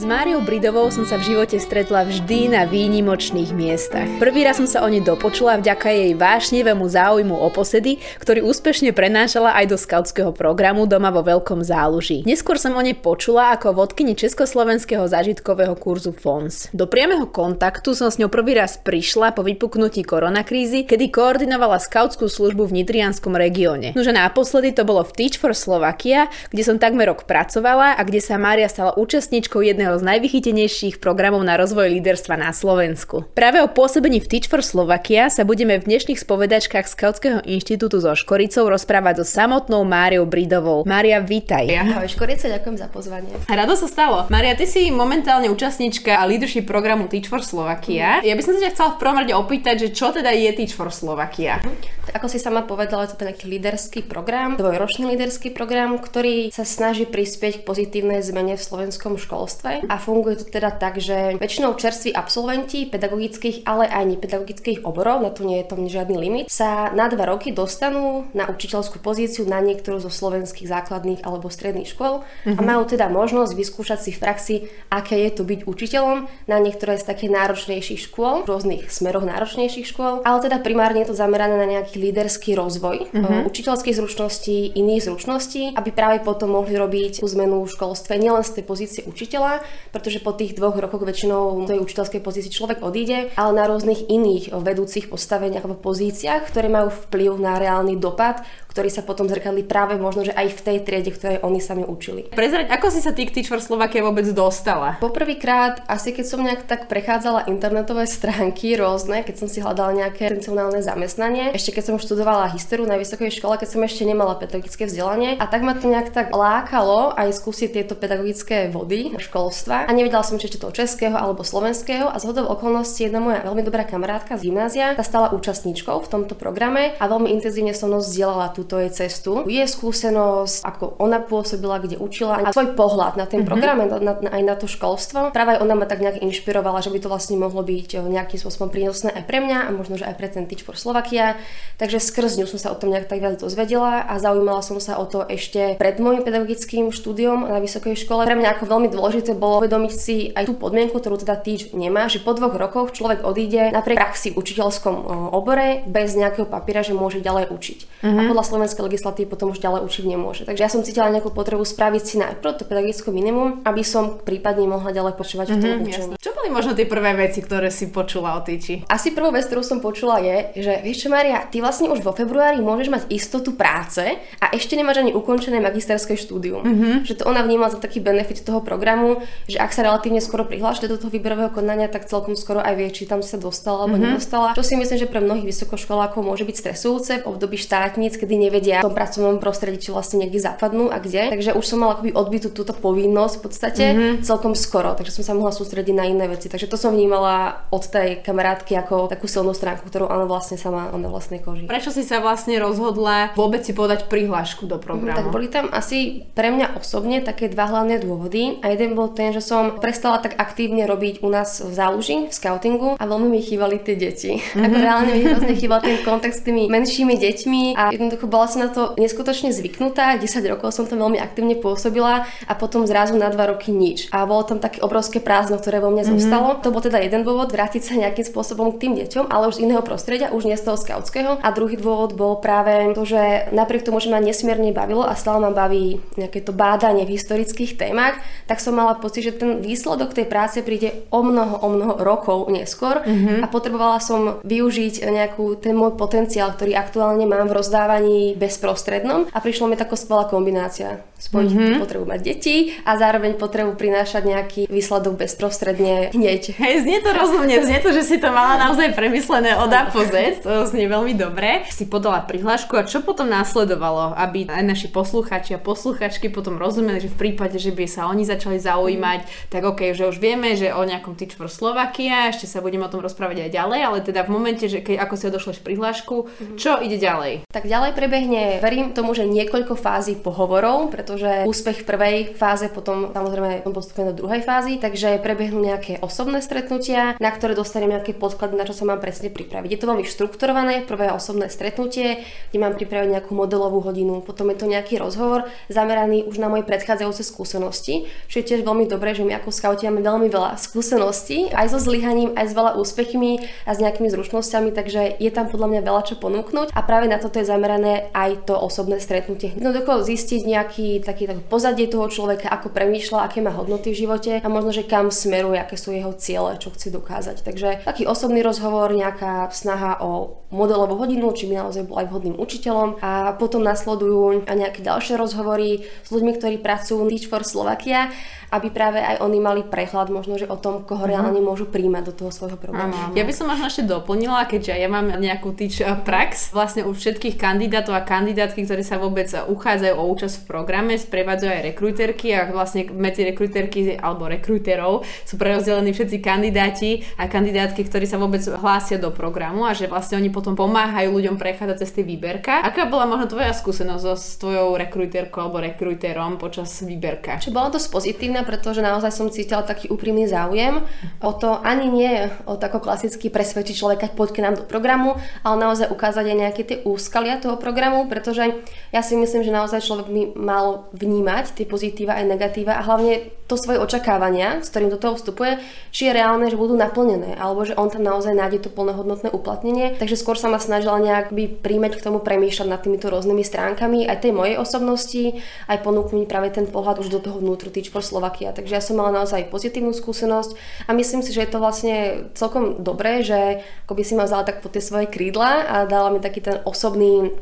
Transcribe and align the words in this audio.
S 0.00 0.08
Máriou 0.08 0.40
Bridovou 0.40 0.88
som 0.88 1.04
sa 1.04 1.20
v 1.20 1.28
živote 1.28 1.60
stretla 1.60 2.08
vždy 2.08 2.56
na 2.56 2.64
výnimočných 2.64 3.52
miestach. 3.52 4.08
Prvý 4.16 4.48
raz 4.48 4.56
som 4.56 4.64
sa 4.64 4.80
o 4.80 4.88
nej 4.88 5.04
dopočula 5.04 5.60
vďaka 5.60 5.92
jej 5.92 6.16
vášnivému 6.16 6.88
záujmu 6.88 7.36
o 7.36 7.48
posedy, 7.52 8.00
ktorý 8.16 8.40
úspešne 8.48 8.96
prenášala 8.96 9.52
aj 9.60 9.68
do 9.68 9.76
skautského 9.76 10.32
programu 10.32 10.88
doma 10.88 11.12
vo 11.12 11.20
Veľkom 11.20 11.60
záluží. 11.60 12.24
Neskôr 12.24 12.56
som 12.56 12.72
o 12.72 12.80
nej 12.80 12.96
počula 12.96 13.52
ako 13.52 13.76
vodkyni 13.76 14.16
československého 14.16 15.04
zážitkového 15.04 15.76
kurzu 15.76 16.16
FONS. 16.16 16.72
Do 16.72 16.88
priameho 16.88 17.28
kontaktu 17.28 17.92
som 17.92 18.08
s 18.08 18.16
ňou 18.16 18.32
prvý 18.32 18.56
raz 18.56 18.80
prišla 18.80 19.36
po 19.36 19.44
vypuknutí 19.44 20.00
koronakrízy, 20.08 20.88
kedy 20.88 21.12
koordinovala 21.12 21.76
skautskú 21.76 22.24
službu 22.24 22.72
v 22.72 22.80
Nitrianskom 22.80 23.36
regióne. 23.36 23.92
Nože 23.92 24.16
naposledy 24.16 24.72
to 24.72 24.88
bolo 24.88 25.04
v 25.04 25.12
Teach 25.12 25.36
for 25.36 25.52
Slovakia, 25.52 26.32
kde 26.48 26.64
som 26.64 26.80
takmer 26.80 27.12
rok 27.12 27.28
pracovala 27.28 28.00
a 28.00 28.02
kde 28.08 28.24
sa 28.24 28.40
Mária 28.40 28.64
stala 28.64 28.96
účastníčkou 28.96 29.60
jedného 29.60 29.89
jedného 29.90 30.06
z 30.06 30.06
najvychytenejších 30.06 30.94
programov 31.02 31.42
na 31.42 31.58
rozvoj 31.58 31.90
líderstva 31.98 32.38
na 32.38 32.54
Slovensku. 32.54 33.26
Práve 33.34 33.58
o 33.58 33.66
pôsobení 33.66 34.22
v 34.22 34.30
Teach 34.30 34.46
for 34.46 34.62
Slovakia 34.62 35.26
sa 35.26 35.42
budeme 35.42 35.82
v 35.82 35.90
dnešných 35.90 36.22
spovedačkách 36.22 36.86
Skautského 36.86 37.42
inštitútu 37.42 37.98
so 37.98 38.14
Škoricou 38.14 38.70
rozprávať 38.70 39.22
so 39.22 39.26
samotnou 39.26 39.82
Máriou 39.82 40.30
Bridovou. 40.30 40.86
Mária, 40.86 41.18
vítaj. 41.18 41.66
Ahoj 41.74 42.06
Škorica, 42.06 42.46
ďakujem 42.46 42.76
za 42.78 42.86
pozvanie. 42.86 43.34
Rado 43.50 43.74
sa 43.74 43.90
stalo. 43.90 44.30
Mária, 44.30 44.54
ty 44.54 44.70
si 44.70 44.94
momentálne 44.94 45.50
účastníčka 45.50 46.14
a 46.14 46.22
leadership 46.22 46.70
programu 46.70 47.10
Teach 47.10 47.26
for 47.26 47.42
Slovakia. 47.42 48.22
Ja 48.22 48.38
by 48.38 48.42
som 48.46 48.54
sa 48.54 48.70
ťa 48.70 48.70
chcela 48.70 48.90
v 48.94 48.98
prvom 49.02 49.18
rade 49.26 49.34
opýtať, 49.34 49.74
že 49.82 49.88
čo 49.90 50.14
teda 50.14 50.30
je 50.30 50.54
Teach 50.54 50.78
for 50.78 50.94
Slovakia? 50.94 51.58
Tak 52.06 52.22
ako 52.22 52.26
si 52.30 52.38
sama 52.38 52.62
povedala, 52.62 53.10
to 53.10 53.18
je 53.18 53.26
nejaký 53.26 53.46
líderský 53.50 54.00
program, 54.06 54.54
dvojročný 54.54 55.14
líderský 55.14 55.50
program, 55.50 55.98
ktorý 55.98 56.54
sa 56.54 56.62
snaží 56.62 57.06
prispieť 57.06 57.62
k 57.62 57.66
pozitívnej 57.66 58.22
zmene 58.22 58.54
v 58.54 58.62
slovenskom 58.62 59.18
školstve 59.18 59.69
a 59.86 59.94
funguje 59.96 60.42
to 60.42 60.46
teda 60.50 60.74
tak, 60.74 60.98
že 60.98 61.38
väčšinou 61.38 61.78
čerství 61.78 62.10
absolventi 62.10 62.88
pedagogických, 62.88 63.62
ale 63.64 63.86
aj 63.86 64.04
nepedagogických 64.18 64.82
oborov, 64.82 65.22
na 65.22 65.30
to 65.30 65.46
nie 65.46 65.62
je 65.62 65.66
tam 65.70 65.86
žiadny 65.86 66.16
limit, 66.18 66.46
sa 66.50 66.90
na 66.90 67.06
dva 67.06 67.30
roky 67.30 67.54
dostanú 67.54 68.26
na 68.34 68.50
učiteľskú 68.50 68.98
pozíciu 68.98 69.46
na 69.46 69.62
niektorú 69.62 70.02
zo 70.02 70.10
slovenských 70.10 70.66
základných 70.66 71.22
alebo 71.22 71.52
stredných 71.52 71.90
škôl 71.92 72.22
mm-hmm. 72.22 72.58
a 72.58 72.60
mhm. 72.60 72.66
majú 72.66 72.82
teda 72.88 73.06
možnosť 73.06 73.52
vyskúšať 73.54 73.98
si 74.02 74.10
v 74.14 74.18
praxi, 74.22 74.56
aké 74.90 75.16
je 75.28 75.30
to 75.36 75.42
byť 75.46 75.60
učiteľom 75.68 76.18
na 76.50 76.56
niektoré 76.58 76.98
z 76.98 77.04
takých 77.06 77.30
náročnejších 77.32 78.00
škôl, 78.10 78.42
v 78.44 78.50
rôznych 78.50 78.82
smeroch 78.90 79.24
náročnejších 79.24 79.86
škôl, 79.86 80.24
ale 80.24 80.38
teda 80.42 80.58
primárne 80.64 81.04
je 81.04 81.12
to 81.12 81.16
zamerané 81.16 81.56
na 81.60 81.68
nejaký 81.68 82.00
líderský 82.00 82.56
rozvoj 82.56 83.12
mm-hmm. 83.12 83.46
učiteľských 83.46 83.96
zručností, 83.96 84.74
iných 84.74 85.06
zručností, 85.10 85.62
aby 85.76 85.90
práve 85.92 86.24
potom 86.24 86.56
mohli 86.56 86.74
robiť 86.74 87.20
tú 87.20 87.26
zmenu 87.28 87.64
v 87.66 87.72
školstve 87.72 88.16
nielen 88.16 88.42
z 88.42 88.60
tej 88.60 88.64
pozície 88.64 89.02
učiteľa, 89.04 89.59
pretože 89.94 90.22
po 90.22 90.32
tých 90.36 90.56
dvoch 90.56 90.76
rokoch 90.76 91.02
väčšinou 91.02 91.64
do 91.64 91.70
tej 91.70 91.82
učiteľskej 91.82 92.20
pozícii 92.20 92.52
človek 92.52 92.84
odíde, 92.84 93.32
ale 93.34 93.52
na 93.56 93.64
rôznych 93.66 94.08
iných 94.08 94.54
vedúcich 94.54 95.08
postaveniach 95.10 95.64
alebo 95.64 95.80
pozíciách, 95.80 96.50
ktoré 96.50 96.68
majú 96.70 96.92
vplyv 97.08 97.30
na 97.40 97.56
reálny 97.58 97.96
dopad, 97.96 98.42
ktorý 98.70 98.88
sa 98.88 99.02
potom 99.02 99.26
zrkadli 99.26 99.66
práve 99.66 99.98
možno, 99.98 100.22
že 100.22 100.30
aj 100.30 100.54
v 100.54 100.60
tej 100.62 100.78
triede, 100.86 101.10
ktorej 101.10 101.42
oni 101.42 101.58
sami 101.58 101.82
učili. 101.82 102.30
Prezrať, 102.30 102.70
ako 102.70 102.86
si 102.94 103.02
sa 103.02 103.10
ty 103.10 103.26
k 103.26 103.34
Teach 103.34 103.50
for 103.50 103.58
Slovakia 103.58 104.06
vôbec 104.06 104.24
dostala? 104.30 105.02
Poprvýkrát, 105.02 105.82
asi 105.90 106.14
keď 106.14 106.24
som 106.26 106.40
nejak 106.46 106.70
tak 106.70 106.86
prechádzala 106.86 107.50
internetové 107.50 108.06
stránky 108.06 108.78
rôzne, 108.78 109.26
keď 109.26 109.36
som 109.42 109.48
si 109.50 109.58
hľadala 109.58 110.06
nejaké 110.06 110.30
potenciálne 110.30 110.80
zamestnanie, 110.80 111.50
ešte 111.50 111.74
keď 111.74 111.84
som 111.90 111.96
študovala 111.98 112.54
históriu 112.54 112.86
na 112.86 112.94
vysokej 112.94 113.34
škole, 113.34 113.58
keď 113.58 113.68
som 113.74 113.82
ešte 113.82 114.06
nemala 114.06 114.38
pedagogické 114.38 114.86
vzdelanie 114.86 115.34
a 115.40 115.44
tak 115.50 115.66
ma 115.66 115.74
to 115.74 115.90
nejak 115.90 116.14
tak 116.14 116.30
lákalo 116.30 117.10
aj 117.18 117.34
skúsiť 117.34 117.74
tieto 117.74 117.98
pedagogické 117.98 118.70
vody 118.70 119.18
školstva 119.18 119.88
a 119.88 119.90
nevedela 119.90 120.22
som, 120.22 120.38
či 120.38 120.46
ešte 120.46 120.62
toho 120.62 120.70
českého 120.70 121.16
alebo 121.16 121.42
slovenského 121.42 122.06
a 122.06 122.16
zhodou 122.22 122.46
okolností 122.46 123.10
jedna 123.10 123.18
moja 123.18 123.42
veľmi 123.42 123.66
dobrá 123.66 123.82
kamarátka 123.82 124.38
z 124.38 124.52
gymnázia, 124.52 124.94
tá 124.94 125.02
stala 125.02 125.34
účastníčkou 125.34 125.98
v 125.98 126.10
tomto 126.10 126.38
programe 126.38 126.94
a 127.00 127.04
veľmi 127.08 127.32
intenzívne 127.34 127.74
so 127.74 127.90
mnou 127.90 128.04
zdieľala 128.04 128.52
túto 128.60 128.76
jej 128.76 128.92
cestu. 128.92 129.48
Je 129.48 129.64
skúsenosť, 129.64 130.60
ako 130.60 131.00
ona 131.00 131.24
pôsobila, 131.24 131.80
kde 131.80 131.96
učila 131.96 132.44
a 132.44 132.52
svoj 132.52 132.76
pohľad 132.76 133.16
na 133.16 133.24
ten 133.24 133.40
mm-hmm. 133.40 133.48
program, 133.48 133.76
na, 133.80 133.96
na, 133.96 134.14
aj 134.28 134.42
na 134.44 134.54
to 134.60 134.68
školstvo. 134.68 135.32
Práve 135.32 135.56
aj 135.56 135.64
ona 135.64 135.72
ma 135.72 135.88
tak 135.88 136.04
nejak 136.04 136.20
inšpirovala, 136.20 136.84
že 136.84 136.92
by 136.92 137.00
to 137.00 137.08
vlastne 137.08 137.40
mohlo 137.40 137.64
byť 137.64 137.96
eh, 137.96 138.04
nejakým 138.04 138.36
spôsobom 138.36 138.68
prínosné 138.68 139.16
aj 139.16 139.24
pre 139.24 139.40
mňa 139.40 139.66
a 139.66 139.70
možno, 139.72 139.96
že 139.96 140.04
aj 140.04 140.14
pre 140.20 140.28
ten 140.28 140.44
Teach 140.44 140.60
for 140.60 140.76
Slovakia. 140.76 141.40
Takže 141.80 141.96
skrz 141.96 142.36
ňu 142.36 142.44
som 142.44 142.60
sa 142.60 142.68
o 142.68 142.76
tom 142.76 142.92
nejak 142.92 143.08
tak 143.08 143.24
viac 143.24 143.40
dozvedela 143.40 144.04
a 144.04 144.20
zaujímala 144.20 144.60
som 144.60 144.76
sa 144.76 145.00
o 145.00 145.08
to 145.08 145.24
ešte 145.24 145.80
pred 145.80 145.96
môjim 145.96 146.20
pedagogickým 146.20 146.92
štúdiom 146.92 147.48
na 147.48 147.64
vysokej 147.64 147.96
škole. 147.96 148.28
Pre 148.28 148.36
mňa 148.36 148.60
ako 148.60 148.64
veľmi 148.68 148.88
dôležité 148.92 149.32
bolo 149.32 149.64
uvedomiť 149.64 149.92
si 149.96 150.16
aj 150.36 150.52
tú 150.52 150.54
podmienku, 150.60 151.00
ktorú 151.00 151.16
teda 151.16 151.40
Teach 151.40 151.72
nemá, 151.72 152.12
že 152.12 152.20
po 152.20 152.36
dvoch 152.36 152.52
rokoch 152.52 152.92
človek 152.92 153.24
odíde 153.24 153.72
napriek 153.72 153.96
praxi 153.96 154.36
v 154.36 154.44
učiteľskom 154.44 154.94
eh, 155.00 155.04
obore 155.32 155.80
bez 155.88 156.12
nejakého 156.12 156.44
papiera, 156.44 156.84
že 156.84 156.92
môže 156.92 157.24
ďalej 157.24 157.48
učiť. 157.48 157.78
Mm-hmm. 158.04 158.18
A 158.18 158.20
podľa 158.26 158.44
slovenskej 158.50 158.82
legislatívy 158.82 159.30
potom 159.30 159.54
už 159.54 159.62
ďalej 159.62 159.86
učiť 159.86 160.04
nemôže. 160.10 160.42
Takže 160.42 160.62
ja 160.62 160.70
som 160.70 160.82
cítila 160.82 161.06
nejakú 161.08 161.30
potrebu 161.30 161.62
spraviť 161.62 162.02
si 162.02 162.18
najprv 162.18 162.58
to 162.58 162.66
pedagogické 162.66 163.14
minimum, 163.14 163.62
aby 163.62 163.86
som 163.86 164.18
prípadne 164.18 164.66
mohla 164.66 164.90
ďalej 164.90 165.14
počúvať 165.14 165.54
mm-hmm, 165.54 165.60
v 165.60 165.64
tom 165.64 165.70
mhm, 165.70 165.86
učení. 165.86 166.14
Čo 166.18 166.30
boli 166.34 166.48
možno 166.50 166.74
tie 166.74 166.90
prvé 166.90 167.14
veci, 167.14 167.38
ktoré 167.40 167.70
si 167.70 167.88
počula 167.94 168.34
o 168.34 168.40
týči? 168.42 168.82
Asi 168.90 169.14
prvú 169.14 169.30
vec, 169.30 169.46
ktorú 169.46 169.62
som 169.62 169.78
počula 169.78 170.18
je, 170.18 170.58
že 170.58 170.72
vieš 170.82 171.06
čo 171.06 171.08
Maria, 171.08 171.46
ty 171.46 171.62
vlastne 171.62 171.86
už 171.92 172.02
vo 172.02 172.10
februári 172.10 172.58
môžeš 172.58 172.88
mať 172.90 173.02
istotu 173.14 173.54
práce 173.54 174.02
a 174.42 174.46
ešte 174.50 174.74
nemáš 174.74 175.04
ani 175.04 175.14
ukončené 175.14 175.62
magisterské 175.62 176.18
štúdium. 176.18 176.66
Mm-hmm. 176.66 176.94
Že 177.06 177.14
to 177.20 177.24
ona 177.30 177.46
vnímala 177.46 177.70
za 177.70 177.78
taký 177.78 178.02
benefit 178.02 178.42
toho 178.42 178.64
programu, 178.64 179.22
že 179.46 179.60
ak 179.60 179.70
sa 179.70 179.86
relatívne 179.86 180.18
skoro 180.18 180.48
prihlášte 180.48 180.90
do 180.90 180.98
toho 180.98 181.12
výberového 181.12 181.52
konania, 181.52 181.86
tak 181.86 182.08
celkom 182.08 182.34
skoro 182.34 182.58
aj 182.64 182.74
vie, 182.74 182.88
či 182.90 183.06
tam 183.06 183.20
sa 183.20 183.36
dostala 183.36 183.84
alebo 183.84 184.00
mm-hmm. 184.00 184.16
nedostala. 184.16 184.56
Čo 184.56 184.64
si 184.64 184.74
myslím, 184.80 184.98
že 184.98 185.10
pre 185.10 185.20
mnohých 185.20 185.46
vysokoškolákov 185.46 186.20
môže 186.24 186.48
byť 186.48 186.56
stresujúce 186.56 187.12
v 187.22 187.28
období 187.28 187.60
štátnic, 187.60 188.16
kedy 188.16 188.34
nevedia 188.40 188.80
v 188.80 188.88
tom 188.88 188.96
pracovnom 188.96 189.36
prostredí, 189.36 189.76
či 189.76 189.92
vlastne 189.92 190.24
niekde 190.24 190.40
zapadnú 190.40 190.88
a 190.88 190.96
kde. 190.96 191.28
Takže 191.28 191.52
už 191.52 191.64
som 191.64 191.84
mala 191.84 192.00
akoby 192.00 192.16
odbytú 192.16 192.48
túto 192.56 192.72
povinnosť 192.72 193.34
v 193.36 193.42
podstate 193.44 193.84
mm-hmm. 193.92 194.14
celkom 194.24 194.56
skoro, 194.56 194.96
takže 194.96 195.20
som 195.20 195.24
sa 195.26 195.36
mohla 195.36 195.52
sústrediť 195.52 195.92
na 195.92 196.08
iné 196.08 196.24
veci. 196.24 196.48
Takže 196.48 196.70
to 196.70 196.80
som 196.80 196.96
vnímala 196.96 197.68
od 197.68 197.84
tej 197.84 198.24
kamarátky 198.24 198.72
ako 198.80 199.12
takú 199.12 199.28
silnú 199.28 199.52
stránku, 199.52 199.84
ktorú 199.84 200.08
ona 200.08 200.24
vlastne 200.24 200.56
sama 200.56 200.88
na 200.96 201.08
vlastnej 201.12 201.44
koži. 201.44 201.68
Prečo 201.68 201.92
si 201.92 202.00
sa 202.06 202.24
vlastne 202.24 202.56
rozhodla 202.56 203.36
vôbec 203.36 203.60
si 203.66 203.76
podať 203.76 204.06
prihlášku 204.06 204.64
do 204.70 204.80
programu? 204.80 205.12
Mm, 205.12 205.18
tak 205.18 205.26
boli 205.34 205.46
tam 205.50 205.66
asi 205.74 206.24
pre 206.32 206.54
mňa 206.54 206.78
osobne 206.78 207.20
také 207.20 207.50
dva 207.50 207.68
hlavné 207.68 207.98
dôvody 208.00 208.62
a 208.64 208.70
jeden 208.70 208.94
bol 208.94 209.10
ten, 209.12 209.34
že 209.34 209.42
som 209.42 209.82
prestala 209.82 210.22
tak 210.22 210.38
aktívne 210.38 210.86
robiť 210.86 211.20
u 211.20 211.28
nás 211.28 211.60
v 211.60 211.72
záluži, 211.74 212.30
v 212.30 212.32
scoutingu 212.32 212.94
a 212.94 213.02
veľmi 213.04 213.26
mi 213.26 213.42
chýbali 213.42 213.82
tie 213.82 213.98
deti. 213.98 214.38
Mm-hmm. 214.38 214.64
Ako 214.64 214.76
reálne 214.78 215.12
mi 215.18 215.24
vlastne 215.26 215.54
chýbal 215.58 215.80
ten 215.82 215.98
kontakt 216.06 216.38
s 216.38 216.46
tými 216.46 216.70
menšími 216.70 217.14
deťmi 217.18 217.62
a 217.74 217.90
jednoducho 217.90 218.29
bola 218.30 218.46
som 218.46 218.62
na 218.62 218.70
to 218.70 218.94
neskutočne 218.96 219.50
zvyknutá, 219.50 220.14
10 220.16 220.40
rokov 220.46 220.70
som 220.70 220.86
tam 220.86 221.02
veľmi 221.02 221.18
aktívne 221.18 221.58
pôsobila 221.58 222.24
a 222.24 222.52
potom 222.54 222.86
zrazu 222.86 223.18
na 223.18 223.28
2 223.28 223.36
roky 223.50 223.74
nič. 223.74 224.06
A 224.14 224.22
bolo 224.24 224.46
tam 224.46 224.62
také 224.62 224.78
obrovské 224.80 225.18
prázdno, 225.18 225.58
ktoré 225.58 225.82
vo 225.82 225.90
mne 225.90 226.06
mm-hmm. 226.06 226.22
zostalo. 226.22 226.48
To 226.62 226.70
bol 226.70 226.80
teda 226.80 227.02
jeden 227.02 227.26
dôvod 227.26 227.50
vrátiť 227.50 227.82
sa 227.82 227.98
nejakým 227.98 228.24
spôsobom 228.24 228.78
k 228.78 228.86
tým 228.86 228.92
deťom, 229.02 229.26
ale 229.28 229.50
už 229.50 229.58
z 229.58 229.64
iného 229.66 229.82
prostredia, 229.82 230.30
už 230.30 230.46
nie 230.46 230.54
z 230.54 230.64
toho 230.64 230.78
skautského. 230.78 231.42
A 231.42 231.48
druhý 231.50 231.74
dôvod 231.74 232.14
bol 232.14 232.38
práve 232.38 232.94
to, 232.94 233.02
že 233.02 233.50
napriek 233.50 233.82
tomu, 233.82 233.98
že 233.98 234.14
ma 234.14 234.22
nesmierne 234.22 234.70
bavilo 234.70 235.02
a 235.02 235.18
stále 235.18 235.42
ma 235.42 235.50
baví 235.50 235.98
nejaké 236.14 236.46
to 236.46 236.54
bádanie 236.54 237.02
v 237.02 237.18
historických 237.18 237.74
témach, 237.74 238.22
tak 238.46 238.62
som 238.62 238.78
mala 238.78 238.94
pocit, 238.94 239.26
že 239.26 239.34
ten 239.34 239.58
výsledok 239.58 240.14
tej 240.14 240.30
práce 240.30 240.62
príde 240.62 241.08
o 241.10 241.24
mnoho, 241.26 241.58
o 241.64 241.68
mnoho 241.72 241.94
rokov 241.98 242.46
neskôr 242.52 243.02
mm-hmm. 243.02 243.42
a 243.42 243.46
potrebovala 243.50 243.98
som 243.98 244.38
využiť 244.44 245.02
nejakú 245.08 245.58
ten 245.58 245.74
môj 245.74 245.96
potenciál, 245.96 246.52
ktorý 246.54 246.76
aktuálne 246.76 247.24
mám 247.26 247.48
v 247.48 247.56
rozdávaní 247.56 248.19
bezprostrednom 248.36 249.28
a 249.30 249.38
prišlo 249.38 249.70
mi 249.70 249.76
taká 249.76 249.96
skvelá 249.96 250.26
kombinácia. 250.26 251.02
Spojiť 251.20 251.50
mm-hmm. 251.52 251.80
potrebu 251.84 252.04
mať 252.08 252.20
deti 252.24 252.56
a 252.88 252.96
zároveň 252.96 253.36
potrebu 253.36 253.76
prinášať 253.76 254.22
nejaký 254.24 254.62
výsledok 254.72 255.20
bezprostredne 255.20 256.16
hneď. 256.16 256.56
Hej, 256.56 256.88
znie 256.88 257.04
to 257.04 257.12
rozumne, 257.12 257.60
znie 257.60 257.76
to, 257.84 257.92
že 257.92 258.08
si 258.08 258.16
to 258.16 258.32
mala 258.32 258.56
naozaj 258.56 258.96
premyslené 258.96 259.52
od 259.60 259.68
A 259.68 259.92
po 259.92 260.00
Z, 260.00 260.40
to 260.40 260.64
znie 260.64 260.88
veľmi 260.88 261.12
dobre. 261.12 261.68
Si 261.68 261.84
podala 261.84 262.24
prihlášku 262.24 262.72
a 262.72 262.88
čo 262.88 263.04
potom 263.04 263.28
následovalo, 263.28 264.16
aby 264.16 264.48
aj 264.48 264.64
naši 264.64 264.88
posluchači 264.88 265.56
a 265.56 265.60
posluchačky 265.60 266.32
potom 266.32 266.56
rozumeli, 266.56 267.04
že 267.04 267.12
v 267.12 267.28
prípade, 267.28 267.60
že 267.60 267.68
by 267.76 267.84
sa 267.84 268.08
oni 268.08 268.24
začali 268.24 268.56
zaujímať, 268.56 269.20
mm. 269.20 269.30
tak 269.52 269.62
ok, 269.68 269.92
že 269.92 270.08
už 270.08 270.16
vieme, 270.16 270.56
že 270.56 270.72
o 270.72 270.80
nejakom 270.88 271.20
Teach 271.20 271.36
for 271.36 271.52
Slovakia, 271.52 272.32
ešte 272.32 272.48
sa 272.48 272.64
budeme 272.64 272.88
o 272.88 272.92
tom 272.92 273.04
rozprávať 273.04 273.44
aj 273.44 273.50
ďalej, 273.52 273.80
ale 273.84 273.98
teda 274.00 274.24
v 274.24 274.32
momente, 274.32 274.64
že 274.72 274.80
keď 274.80 275.04
ako 275.04 275.14
si 275.20 275.24
odošleš 275.28 275.58
prihlášku, 275.60 276.16
mm. 276.26 276.56
čo 276.56 276.80
ide 276.80 276.96
ďalej? 276.96 277.44
Tak 277.52 277.68
ďalej 277.68 277.92
prebehne, 278.10 278.58
verím 278.58 278.90
tomu, 278.90 279.14
že 279.14 279.22
niekoľko 279.22 279.78
fází 279.78 280.18
pohovorov, 280.18 280.90
pretože 280.90 281.46
úspech 281.46 281.86
v 281.86 281.88
prvej 281.94 282.16
fáze 282.34 282.66
potom 282.66 283.14
samozrejme 283.14 283.62
postupne 283.70 284.10
do 284.10 284.26
druhej 284.26 284.42
fázy, 284.42 284.82
takže 284.82 285.22
prebehnú 285.22 285.62
nejaké 285.62 286.02
osobné 286.02 286.42
stretnutia, 286.42 287.14
na 287.22 287.30
ktoré 287.30 287.54
dostanem 287.54 287.94
nejaké 287.94 288.18
podklady, 288.18 288.58
na 288.58 288.66
čo 288.66 288.74
sa 288.74 288.82
mám 288.82 288.98
presne 288.98 289.30
pripraviť. 289.30 289.70
Je 289.70 289.78
to 289.78 289.86
veľmi 289.86 290.02
štrukturované, 290.02 290.82
prvé 290.90 291.14
osobné 291.14 291.46
stretnutie, 291.46 292.26
kde 292.50 292.58
mám 292.58 292.74
pripraviť 292.74 293.14
nejakú 293.14 293.30
modelovú 293.30 293.78
hodinu, 293.78 294.26
potom 294.26 294.50
je 294.50 294.58
to 294.58 294.66
nejaký 294.66 294.98
rozhovor 294.98 295.46
zameraný 295.70 296.26
už 296.26 296.42
na 296.42 296.50
moje 296.50 296.66
predchádzajúce 296.66 297.22
skúsenosti, 297.22 298.10
čo 298.26 298.42
je 298.42 298.48
tiež 298.50 298.66
veľmi 298.66 298.90
dobré, 298.90 299.14
že 299.14 299.22
my 299.22 299.38
ako 299.38 299.54
skauti 299.54 299.86
máme 299.86 300.02
veľmi 300.02 300.26
veľa 300.26 300.58
skúseností, 300.58 301.54
aj 301.54 301.70
so 301.70 301.78
zlyhaním, 301.78 302.34
aj 302.34 302.50
s 302.50 302.58
veľa 302.58 302.74
úspechmi 302.74 303.38
a 303.62 303.70
s 303.70 303.78
nejakými 303.78 304.10
zručnosťami, 304.10 304.74
takže 304.74 305.14
je 305.22 305.30
tam 305.30 305.46
podľa 305.46 305.78
mňa 305.78 305.80
veľa 305.86 306.02
čo 306.10 306.18
ponúknuť 306.18 306.74
a 306.74 306.80
práve 306.82 307.06
na 307.06 307.22
toto 307.22 307.38
je 307.38 307.46
zamerané 307.46 307.99
aj 308.10 308.48
to 308.48 308.54
osobné 308.56 308.96
stretnutie. 309.02 309.52
Jednoducho 309.52 310.00
zistiť 310.00 310.42
nejaký 310.48 310.88
taký, 311.04 311.28
taký 311.28 311.42
pozadie 311.44 311.86
toho 311.86 312.08
človeka, 312.08 312.48
ako 312.48 312.72
premýšľa, 312.72 313.28
aké 313.28 313.44
má 313.44 313.52
hodnoty 313.52 313.92
v 313.92 314.00
živote 314.06 314.32
a 314.40 314.48
možno, 314.48 314.72
že 314.72 314.88
kam 314.88 315.12
smeruje, 315.12 315.60
aké 315.60 315.76
sú 315.76 315.92
jeho 315.92 316.16
ciele, 316.16 316.56
čo 316.56 316.72
chce 316.72 316.88
dokázať. 316.88 317.44
Takže 317.44 317.84
taký 317.84 318.08
osobný 318.08 318.40
rozhovor, 318.40 318.90
nejaká 318.94 319.52
snaha 319.52 320.00
o 320.00 320.40
modelovú 320.50 320.98
hodinu, 320.98 321.30
či 321.36 321.46
by 321.46 321.62
naozaj 321.62 321.86
bol 321.86 322.00
aj 322.02 322.10
vhodným 322.10 322.36
učiteľom 322.40 322.98
a 323.04 323.36
potom 323.38 323.62
nasledujú 323.62 324.42
nejaké 324.50 324.82
ďalšie 324.82 325.14
rozhovory 325.14 325.86
s 326.02 326.08
ľuďmi, 326.10 326.32
ktorí 326.38 326.56
pracujú 326.58 327.06
Teach 327.06 327.30
for 327.30 327.46
Slovakia 327.46 328.10
aby 328.50 328.68
práve 328.74 328.98
aj 328.98 329.22
oni 329.22 329.38
mali 329.38 329.62
prehľad 329.62 330.10
možno, 330.10 330.34
že 330.34 330.50
o 330.50 330.58
tom, 330.58 330.82
koho 330.82 331.06
mm-hmm. 331.06 331.10
reálne 331.14 331.40
môžu 331.40 331.70
príjmať 331.70 332.10
do 332.10 332.12
toho 332.12 332.30
svojho 332.34 332.58
programu. 332.58 333.14
Ja 333.14 333.22
by 333.22 333.32
som 333.32 333.46
možno 333.46 333.70
ešte 333.70 333.86
doplnila, 333.86 334.50
keďže 334.50 334.74
ja 334.74 334.90
mám 334.90 335.14
nejakú 335.14 335.54
teach 335.54 335.78
prax, 336.02 336.50
vlastne 336.50 336.82
u 336.82 336.90
všetkých 336.90 337.38
kandidátov 337.38 337.89
a 337.94 338.02
kandidátky, 338.02 338.66
ktorí 338.66 338.82
sa 338.82 338.98
vôbec 338.98 339.30
uchádzajú 339.30 339.94
o 339.94 340.04
účasť 340.10 340.34
v 340.42 340.44
programe, 340.50 340.98
sprevádzajú 340.98 341.50
aj 341.54 341.62
rekruterky 341.70 342.34
a 342.34 342.50
vlastne 342.50 342.90
medzi 342.90 343.22
rekruterky 343.22 343.94
alebo 343.94 344.26
rekruterov 344.26 345.06
sú 345.22 345.38
prerozdelení 345.38 345.94
všetci 345.94 346.16
kandidáti 346.18 347.06
a 347.14 347.30
kandidátky, 347.30 347.86
ktorí 347.86 348.10
sa 348.10 348.18
vôbec 348.18 348.42
hlásia 348.42 348.98
do 348.98 349.14
programu 349.14 349.62
a 349.62 349.78
že 349.78 349.86
vlastne 349.86 350.18
oni 350.18 350.34
potom 350.34 350.58
pomáhajú 350.58 351.14
ľuďom 351.14 351.38
prechádzať 351.38 351.76
cez 351.86 351.90
tie 351.94 352.02
výberka. 352.02 352.66
Aká 352.66 352.90
bola 352.90 353.06
možno 353.06 353.30
tvoja 353.30 353.54
skúsenosť 353.54 354.02
so, 354.02 354.14
s 354.18 354.34
tvojou 354.42 354.74
rekruterkou 354.74 355.46
alebo 355.46 355.62
rekruterom 355.62 356.34
počas 356.34 356.82
výberka? 356.82 357.38
Čo 357.38 357.54
bolo 357.54 357.70
dosť 357.70 357.88
pozitívne, 357.94 358.40
fajn, 358.40 358.48
pretože 358.48 358.80
naozaj 358.80 359.12
som 359.12 359.28
cítila 359.28 359.60
taký 359.60 359.92
úprimný 359.92 360.24
záujem 360.24 360.80
o 361.20 361.32
to 361.36 361.60
ani 361.60 361.92
nie 361.92 362.32
o 362.48 362.56
tako 362.56 362.80
klasicky 362.80 363.28
presvedčiť 363.28 363.76
človeka, 363.76 364.16
poďte 364.16 364.40
nám 364.40 364.54
do 364.56 364.64
programu, 364.64 365.20
ale 365.44 365.56
naozaj 365.60 365.92
ukázať 365.92 366.24
aj 366.32 366.36
nejaké 366.36 366.62
tie 366.64 366.78
úskalia 366.88 367.36
toho 367.36 367.60
programu, 367.60 367.69
pretože 368.06 368.62
ja 368.90 369.02
si 369.02 369.14
myslím, 369.16 369.42
že 369.46 369.54
naozaj 369.54 369.84
človek 369.84 370.08
by 370.10 370.22
mal 370.38 370.90
vnímať 370.94 371.56
tie 371.56 371.66
pozitíva 371.66 372.18
aj 372.18 372.26
negatíva 372.26 372.78
a 372.78 372.86
hlavne 372.86 373.40
to 373.50 373.58
svoje 373.58 373.82
očakávania, 373.82 374.62
s 374.62 374.70
ktorým 374.70 374.94
do 374.94 375.02
toho 375.02 375.18
vstupuje, 375.18 375.58
či 375.90 376.06
je 376.06 376.14
reálne, 376.14 376.46
že 376.46 376.54
budú 376.54 376.78
naplnené, 376.78 377.34
alebo 377.34 377.66
že 377.66 377.74
on 377.74 377.90
tam 377.90 378.06
naozaj 378.06 378.30
nájde 378.30 378.62
to 378.62 378.70
plnohodnotné 378.70 379.34
uplatnenie. 379.34 379.98
Takže 379.98 380.14
skôr 380.14 380.38
sa 380.38 380.46
ma 380.46 380.62
snažila 380.62 381.02
nejak 381.02 381.34
by 381.34 381.58
príjmeť 381.58 381.98
k 381.98 382.04
tomu 382.06 382.22
premýšľať 382.22 382.68
nad 382.70 382.78
týmito 382.78 383.10
rôznymi 383.10 383.42
stránkami 383.42 384.06
aj 384.06 384.22
tej 384.22 384.32
mojej 384.38 384.54
osobnosti, 384.54 385.42
aj 385.66 385.82
ponúknuť 385.82 386.30
práve 386.30 386.54
ten 386.54 386.70
pohľad 386.70 387.02
už 387.02 387.10
do 387.10 387.18
toho 387.18 387.42
vnútru 387.42 387.74
Teach 387.74 387.90
for 387.90 388.06
Slovakia. 388.06 388.54
Takže 388.54 388.78
ja 388.78 388.82
som 388.84 388.94
mala 389.02 389.10
naozaj 389.10 389.50
pozitívnu 389.50 389.90
skúsenosť 389.90 390.54
a 390.86 390.94
myslím 390.94 391.26
si, 391.26 391.34
že 391.34 391.42
je 391.42 391.50
to 391.50 391.58
vlastne 391.58 392.30
celkom 392.38 392.78
dobré, 392.78 393.26
že 393.26 393.66
ako 393.90 393.98
by 393.98 394.02
si 394.06 394.14
ma 394.14 394.30
vzala 394.30 394.46
tak 394.46 394.62
po 394.62 394.70
tie 394.70 394.78
svoje 394.78 395.10
krídla 395.10 395.66
a 395.66 395.76
dala 395.90 396.14
mi 396.14 396.22
taký 396.22 396.38
ten 396.38 396.62
osobný 396.62 397.34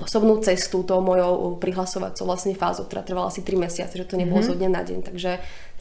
osobnú 0.00 0.40
cestu 0.40 0.86
tou 0.86 1.04
mojou 1.04 1.58
prihlasovacou 1.60 2.24
vlastne 2.24 2.56
fázou, 2.56 2.88
ktorá 2.88 3.04
trvala 3.04 3.28
asi 3.28 3.44
3 3.44 3.58
mesiace, 3.58 3.94
že 3.98 4.08
to 4.08 4.16
nebolo 4.16 4.40
mm-hmm. 4.40 4.52
zo 4.52 4.58
dňa 4.58 4.70
na 4.72 4.82
deň. 4.86 4.98
Takže 5.04 5.30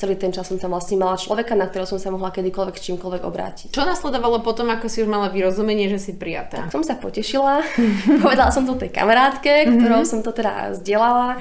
celý 0.02 0.18
ten 0.18 0.34
čas 0.34 0.50
som 0.50 0.58
tam 0.58 0.74
vlastne 0.74 0.98
mala 0.98 1.14
človeka, 1.14 1.54
na 1.54 1.70
ktorého 1.70 1.86
som 1.86 2.02
sa 2.02 2.10
mohla 2.10 2.34
kedykoľvek 2.34 2.74
s 2.74 2.86
čímkoľvek 2.90 3.22
obrátiť. 3.22 3.70
Čo 3.70 3.86
nasledovalo 3.86 4.42
potom, 4.42 4.66
ako 4.74 4.90
si 4.90 5.06
už 5.06 5.10
mala 5.14 5.30
vyrozumenie, 5.30 5.94
že 5.94 6.02
si 6.02 6.12
prijatá? 6.18 6.66
Tak 6.66 6.74
som 6.74 6.82
sa 6.82 6.98
potešila, 6.98 7.62
povedala 8.26 8.50
som 8.50 8.66
to 8.66 8.74
tej 8.74 8.90
kamarátke, 8.90 9.70
mm-hmm. 9.70 9.78
ktorou 9.78 10.02
som 10.02 10.26
to 10.26 10.34
teda 10.34 10.74
zdieľala 10.82 11.38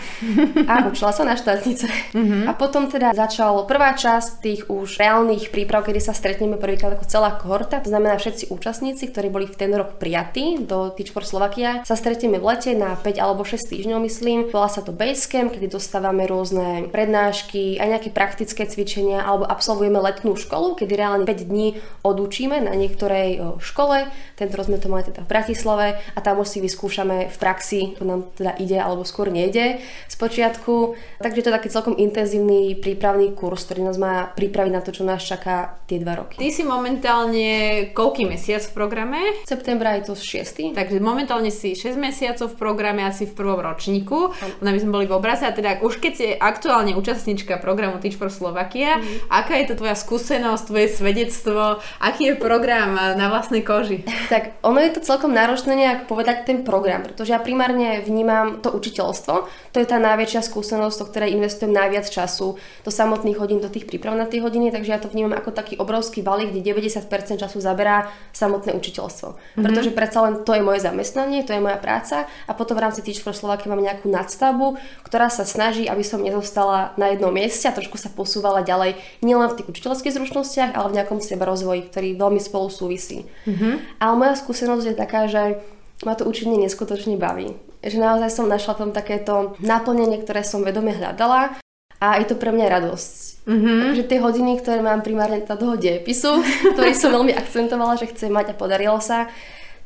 a 0.69 0.75
učila 0.93 1.17
sa 1.17 1.25
na 1.25 1.41
štátnice. 1.41 1.89
Mm-hmm. 2.13 2.45
A 2.45 2.53
potom 2.53 2.93
teda 2.93 3.17
začal 3.17 3.65
prvá 3.65 3.97
časť 3.97 4.29
tých 4.45 4.63
už 4.69 5.01
reálnych 5.01 5.49
príprav, 5.49 5.89
kedy 5.89 6.05
sa 6.05 6.13
stretneme 6.13 6.61
prvýkrát 6.61 7.01
ako 7.01 7.09
celá 7.09 7.33
kohorta, 7.41 7.81
to 7.81 7.89
znamená 7.89 8.21
všetci 8.21 8.53
účastníci, 8.53 9.09
ktorí 9.09 9.33
boli 9.33 9.49
v 9.49 9.57
ten 9.57 9.73
rok 9.73 9.97
prijatí 9.97 10.69
do 10.69 10.93
Teach 10.93 11.17
for 11.17 11.25
Slovakia, 11.25 11.81
sa 11.89 11.97
stretneme 11.97 12.37
v 12.37 12.45
lete 12.45 12.77
na 12.77 12.93
5 12.93 13.17
alebo 13.17 13.41
6 13.41 13.57
týždňov, 13.57 13.99
myslím. 14.05 14.39
Volá 14.53 14.69
sa 14.69 14.85
to 14.85 14.93
Basecamp, 14.93 15.57
kedy 15.57 15.73
dostávame 15.73 16.29
rôzne 16.29 16.91
prednášky, 16.93 17.81
aj 17.81 17.89
nejaké 17.97 18.11
praktické 18.11 18.50
praktické 18.51 18.83
cvičenia 18.83 19.23
alebo 19.23 19.47
absolvujeme 19.47 20.03
letnú 20.03 20.35
školu, 20.35 20.75
kedy 20.75 20.99
reálne 20.99 21.23
5 21.23 21.47
dní 21.55 21.79
odučíme 22.03 22.59
na 22.59 22.75
niektorej 22.75 23.63
škole. 23.63 24.11
Tento 24.35 24.59
sme 24.59 24.83
to 24.83 24.91
mali 24.91 25.07
teda 25.07 25.23
v 25.23 25.31
Bratislave 25.31 25.87
a 26.03 26.19
tam 26.19 26.43
už 26.43 26.51
si 26.51 26.59
vyskúšame 26.59 27.31
v 27.31 27.37
praxi, 27.39 27.95
to 27.95 28.03
nám 28.03 28.27
teda 28.35 28.59
ide 28.59 28.75
alebo 28.75 29.07
skôr 29.07 29.31
nejde 29.31 29.79
z 30.11 30.15
počiatku. 30.19 30.99
Takže 31.23 31.47
to 31.47 31.49
je 31.55 31.57
taký 31.63 31.69
celkom 31.71 31.95
intenzívny 31.95 32.75
prípravný 32.75 33.31
kurz, 33.39 33.71
ktorý 33.71 33.87
nás 33.87 34.03
má 34.03 34.35
pripraviť 34.35 34.73
na 34.75 34.83
to, 34.83 34.91
čo 34.91 35.07
nás 35.07 35.23
čaká 35.23 35.79
tie 35.87 36.03
dva 36.03 36.19
roky. 36.19 36.43
Ty 36.43 36.51
si 36.51 36.67
momentálne 36.67 37.49
koľký 37.95 38.27
mesiac 38.27 38.67
v 38.67 38.75
programe? 38.75 39.47
Septembra 39.47 39.95
je 40.03 40.11
to 40.11 40.19
6. 40.19 40.75
Takže 40.75 40.99
momentálne 40.99 41.55
si 41.55 41.79
6 41.79 41.95
mesiacov 41.95 42.51
v 42.51 42.59
programe, 42.59 43.07
asi 43.07 43.31
v 43.31 43.39
prvom 43.39 43.63
ročníku. 43.63 44.35
Aby 44.59 44.83
sme 44.83 44.91
boli 44.91 45.07
v 45.07 45.15
obraze 45.15 45.47
a 45.47 45.55
teda 45.55 45.79
už 45.87 46.03
keď 46.03 46.13
si 46.19 46.27
aktuálne 46.35 46.99
účastníčka 46.99 47.63
programu 47.63 48.03
Teach 48.03 48.19
for 48.19 48.33
Slovakia. 48.41 48.97
Mm. 48.97 49.29
Aká 49.29 49.61
je 49.61 49.69
to 49.69 49.75
tvoja 49.77 49.93
skúsenosť, 49.93 50.65
tvoje 50.65 50.89
svedectvo? 50.89 51.85
Aký 52.01 52.33
je 52.33 52.41
program 52.41 52.97
na 52.97 53.29
vlastnej 53.29 53.61
koži? 53.61 54.01
Tak 54.33 54.65
ono 54.65 54.81
je 54.81 54.97
to 54.97 55.05
celkom 55.05 55.37
náročné 55.37 55.77
nejak 55.77 56.09
povedať 56.09 56.49
ten 56.49 56.65
program, 56.65 57.05
pretože 57.05 57.37
ja 57.37 57.41
primárne 57.43 58.01
vnímam 58.01 58.65
to 58.65 58.73
učiteľstvo. 58.73 59.35
To 59.47 59.77
je 59.77 59.87
tá 59.87 60.01
najväčšia 60.01 60.41
skúsenosť, 60.41 60.97
do 60.97 61.07
ktorej 61.13 61.37
investujem 61.37 61.71
najviac 61.71 62.09
času, 62.09 62.57
do 62.57 62.91
samotných 62.91 63.37
hodín, 63.37 63.61
do 63.61 63.69
tých 63.69 63.85
príprav 63.85 64.17
na 64.17 64.25
tie 64.25 64.41
hodiny, 64.41 64.73
takže 64.73 64.91
ja 64.91 65.01
to 65.03 65.13
vnímam 65.13 65.37
ako 65.37 65.53
taký 65.53 65.77
obrovský 65.77 66.25
balík, 66.25 66.55
kde 66.55 66.73
90% 66.73 67.37
času 67.37 67.59
zaberá 67.61 68.09
samotné 68.33 68.73
učiteľstvo. 68.73 69.29
Mm-hmm. 69.35 69.63
Pretože 69.63 69.91
predsa 69.93 70.25
len 70.25 70.47
to 70.47 70.57
je 70.57 70.63
moje 70.65 70.81
zamestnanie, 70.81 71.45
to 71.45 71.53
je 71.53 71.61
moja 71.61 71.77
práca 71.77 72.25
a 72.47 72.53
potom 72.57 72.79
v 72.79 72.89
rámci 72.89 73.05
Teach 73.05 73.21
for 73.21 73.37
Slovakia 73.37 73.69
mám 73.69 73.83
nejakú 73.83 74.09
nadstavbu, 74.09 74.79
ktorá 75.05 75.29
sa 75.29 75.43
snaží, 75.43 75.91
aby 75.91 76.07
som 76.07 76.23
nezostala 76.23 76.95
na 76.95 77.11
jednom 77.13 77.35
mieste 77.35 77.67
a 77.67 77.75
trošku 77.75 77.99
sa 77.99 78.09
posúvala 78.21 78.61
ďalej 78.61 79.01
nielen 79.25 79.49
v 79.49 79.57
tých 79.57 79.71
učiteľských 79.73 80.13
zručnostiach, 80.21 80.77
ale 80.77 80.93
v 80.93 80.97
nejakom 81.01 81.25
seba 81.25 81.49
rozvoji, 81.49 81.89
ktorý 81.89 82.21
veľmi 82.21 82.37
spolu 82.37 82.69
súvisí. 82.69 83.25
Mm-hmm. 83.49 84.05
Ale 84.05 84.13
moja 84.21 84.37
skúsenosť 84.37 84.85
je 84.85 84.95
taká, 85.01 85.25
že 85.25 85.57
ma 86.05 86.13
to 86.13 86.29
učenie 86.29 86.61
neskutočne 86.61 87.17
baví. 87.17 87.57
Že 87.81 87.97
naozaj 88.05 88.31
som 88.37 88.45
našla 88.45 88.77
tam 88.77 88.93
takéto 88.93 89.57
naplnenie, 89.65 90.21
ktoré 90.21 90.45
som 90.45 90.61
vedome 90.61 90.93
hľadala 90.93 91.57
a 91.97 92.21
je 92.21 92.29
to 92.29 92.37
pre 92.37 92.53
mňa 92.53 92.67
radosť. 92.69 93.45
Mm-hmm. 93.49 93.79
Takže 93.89 94.05
tie 94.05 94.19
hodiny, 94.21 94.53
ktoré 94.61 94.85
mám 94.85 95.01
primárne 95.01 95.41
toho 95.41 95.81
dejepisu, 95.81 96.45
ktorý 96.77 96.93
som 96.93 97.13
veľmi 97.17 97.33
akcentovala, 97.33 97.97
že 97.97 98.13
chcem 98.13 98.29
mať 98.29 98.53
a 98.53 98.59
podarilo 98.59 99.01
sa, 99.01 99.33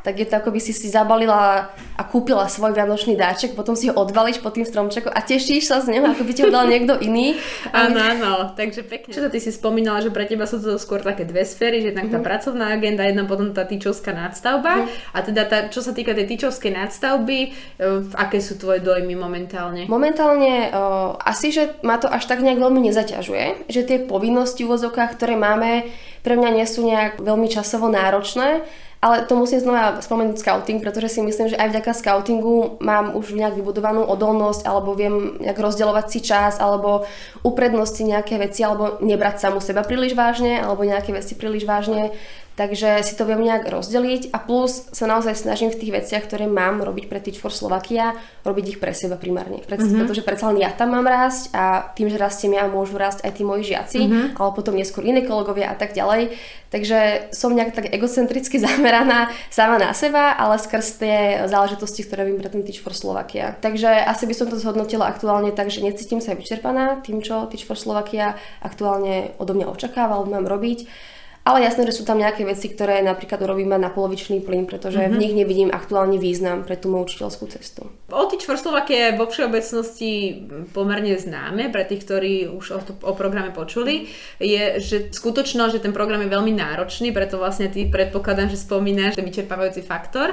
tak 0.04 0.20
je 0.20 0.28
to 0.28 0.36
ako 0.36 0.52
by 0.52 0.60
si 0.60 0.76
si 0.76 0.92
zabalila 0.92 1.72
a 1.96 2.02
kúpila 2.04 2.44
svoj 2.44 2.76
vianočný 2.76 3.16
dáček, 3.16 3.56
potom 3.56 3.72
si 3.72 3.88
ho 3.88 3.96
odbalíš 3.96 4.44
pod 4.44 4.52
tým 4.52 4.68
stromčekom 4.68 5.08
a 5.08 5.24
tešíš 5.24 5.72
sa 5.72 5.80
z 5.80 5.96
neho, 5.96 6.04
ako 6.04 6.28
by 6.28 6.32
ti 6.36 6.44
ho 6.44 6.52
dal 6.52 6.68
niekto 6.68 7.00
iný. 7.00 7.40
Áno, 7.72 7.96
áno, 7.96 8.32
takže 8.54 8.84
pekne. 8.84 9.10
Čo 9.10 9.26
to 9.26 9.32
ty 9.32 9.40
si 9.40 9.50
spomínala, 9.50 10.04
že 10.04 10.12
pre 10.12 10.28
teba 10.28 10.44
sú 10.44 10.60
to 10.60 10.76
skôr 10.76 11.00
také 11.00 11.24
dve 11.24 11.42
sféry, 11.42 11.80
že 11.80 11.90
jednak 11.90 12.12
tá 12.12 12.20
mm-hmm. 12.20 12.28
pracovná 12.28 12.66
agenda, 12.76 13.02
jedna 13.02 13.24
potom 13.24 13.50
tá 13.56 13.64
týčovská 13.64 14.12
nadstavba. 14.12 14.84
Mm-hmm. 14.84 15.16
A 15.16 15.18
teda 15.24 15.42
tá, 15.48 15.58
čo 15.72 15.80
sa 15.80 15.96
týka 15.96 16.12
tej 16.12 16.28
týčovskej 16.28 16.76
nadstavby, 16.76 17.38
uh, 17.50 18.04
aké 18.14 18.38
sú 18.38 18.60
tvoje 18.60 18.84
dojmy 18.84 19.16
momentálne? 19.16 19.88
Momentálne 19.88 20.70
uh, 20.70 21.16
asi, 21.24 21.50
že 21.50 21.80
ma 21.80 21.96
to 21.96 22.06
až 22.06 22.28
tak 22.28 22.44
nejak 22.44 22.60
veľmi 22.60 22.84
nezaťažuje, 22.92 23.70
že 23.72 23.80
tie 23.86 23.98
povinnosti 24.04 24.62
v 24.62 24.76
ktoré 24.92 25.34
máme, 25.38 25.88
pre 26.24 26.34
mňa 26.36 26.50
nie 26.56 26.66
sú 26.66 26.84
nejak 26.84 27.20
veľmi 27.20 27.48
časovo 27.48 27.88
náročné 27.88 28.64
ale 29.04 29.28
to 29.28 29.36
musím 29.36 29.60
znova 29.60 30.00
spomenúť 30.00 30.40
scouting, 30.40 30.80
pretože 30.80 31.12
si 31.12 31.20
myslím, 31.20 31.52
že 31.52 31.60
aj 31.60 31.76
vďaka 31.76 31.92
scoutingu 31.92 32.80
mám 32.80 33.12
už 33.12 33.36
nejak 33.36 33.52
vybudovanú 33.60 34.00
odolnosť, 34.00 34.64
alebo 34.64 34.96
viem 34.96 35.36
nejak 35.44 35.60
rozdeľovať 35.60 36.06
si 36.08 36.24
čas, 36.24 36.56
alebo 36.56 37.04
uprednosti 37.44 38.00
nejaké 38.00 38.40
veci, 38.40 38.64
alebo 38.64 38.96
nebrať 39.04 39.44
samu 39.44 39.60
seba 39.60 39.84
príliš 39.84 40.16
vážne, 40.16 40.56
alebo 40.56 40.88
nejaké 40.88 41.12
veci 41.12 41.36
príliš 41.36 41.68
vážne. 41.68 42.16
Takže 42.54 43.02
si 43.02 43.18
to 43.18 43.26
viem 43.26 43.42
nejak 43.42 43.66
rozdeliť 43.66 44.30
a 44.30 44.38
plus 44.38 44.86
sa 44.94 45.10
naozaj 45.10 45.34
snažím 45.34 45.74
v 45.74 45.78
tých 45.82 45.90
veciach, 45.90 46.22
ktoré 46.30 46.46
mám 46.46 46.86
robiť 46.86 47.10
pre 47.10 47.18
Teach 47.18 47.42
for 47.42 47.50
Slovakia, 47.50 48.14
robiť 48.46 48.64
ich 48.74 48.78
pre 48.78 48.94
seba 48.94 49.18
primárne. 49.18 49.58
Pre, 49.66 49.74
mm-hmm. 49.74 49.98
Pretože 49.98 50.22
predsa 50.22 50.54
len 50.54 50.62
ja 50.62 50.70
tam 50.70 50.94
mám 50.94 51.02
rásť 51.02 51.50
a 51.50 51.90
tým, 51.98 52.06
že 52.06 52.14
rastiem 52.14 52.54
ja, 52.54 52.70
môžu 52.70 52.94
rásť 52.94 53.26
aj 53.26 53.32
tí 53.34 53.42
moji 53.42 53.74
žiaci, 53.74 53.98
mm-hmm. 54.06 54.26
alebo 54.38 54.62
potom 54.62 54.78
neskôr 54.78 55.02
iné 55.02 55.26
kolegovia 55.26 55.74
a 55.74 55.74
tak 55.74 55.98
ďalej. 55.98 56.30
Takže 56.70 57.30
som 57.34 57.50
nejak 57.50 57.74
tak 57.74 57.90
egocentricky 57.90 58.62
zameraná 58.70 59.34
sama 59.50 59.74
na 59.82 59.90
seba, 59.90 60.38
ale 60.38 60.54
skrz 60.54 61.02
tie 61.02 61.18
záležitosti, 61.50 62.06
ktoré 62.06 62.30
vím 62.30 62.38
pre 62.38 62.54
ten 62.54 62.62
Teach 62.62 62.78
for 62.78 62.94
Slovakia. 62.94 63.58
Takže 63.58 63.90
asi 63.90 64.30
by 64.30 64.34
som 64.38 64.46
to 64.46 64.62
zhodnotila 64.62 65.10
aktuálne 65.10 65.50
tak, 65.50 65.74
že 65.74 65.82
necítim 65.82 66.22
sa 66.22 66.38
vyčerpaná 66.38 67.02
tým, 67.02 67.18
čo 67.18 67.50
Teach 67.50 67.66
for 67.66 67.74
Slovakia 67.74 68.38
aktuálne 68.62 69.34
odo 69.42 69.58
mňa 69.58 69.66
očakáva, 69.74 70.22
alebo 70.22 70.30
mám 70.38 70.46
robiť 70.46 71.10
ale 71.44 71.60
jasné, 71.60 71.84
že 71.84 72.00
sú 72.00 72.08
tam 72.08 72.16
nejaké 72.16 72.40
veci, 72.48 72.72
ktoré 72.72 73.04
napríklad 73.04 73.36
urobíme 73.44 73.76
na 73.76 73.92
polovičný 73.92 74.40
plyn, 74.40 74.64
pretože 74.64 74.96
mm-hmm. 74.96 75.12
v 75.12 75.16
mhm. 75.16 75.22
nich 75.22 75.34
nevidím 75.36 75.70
aktuálny 75.70 76.16
význam 76.16 76.64
pre 76.64 76.80
tú 76.80 76.88
moju 76.88 77.04
učiteľskú 77.12 77.44
cestu. 77.52 77.92
Otič 78.08 78.48
for 78.48 78.56
Slovakia 78.56 79.12
je 79.12 79.18
vo 79.20 79.28
všeobecnosti 79.28 80.40
pomerne 80.72 81.20
známe 81.20 81.68
pre 81.68 81.84
tých, 81.84 82.08
ktorí 82.08 82.48
už 82.48 82.64
o, 82.72 82.80
to, 82.80 82.92
o 83.04 83.12
programe 83.12 83.52
počuli. 83.52 84.08
Je, 84.40 84.80
že 84.80 85.12
skutočno, 85.12 85.68
že 85.68 85.84
ten 85.84 85.92
program 85.92 86.24
je 86.24 86.32
veľmi 86.32 86.52
náročný, 86.56 87.12
preto 87.12 87.36
vlastne 87.36 87.68
ty 87.68 87.84
predpokladám, 87.92 88.48
že 88.48 88.64
spomínaš 88.64 89.20
ten 89.20 89.28
vyčerpávajúci 89.28 89.84
faktor. 89.84 90.32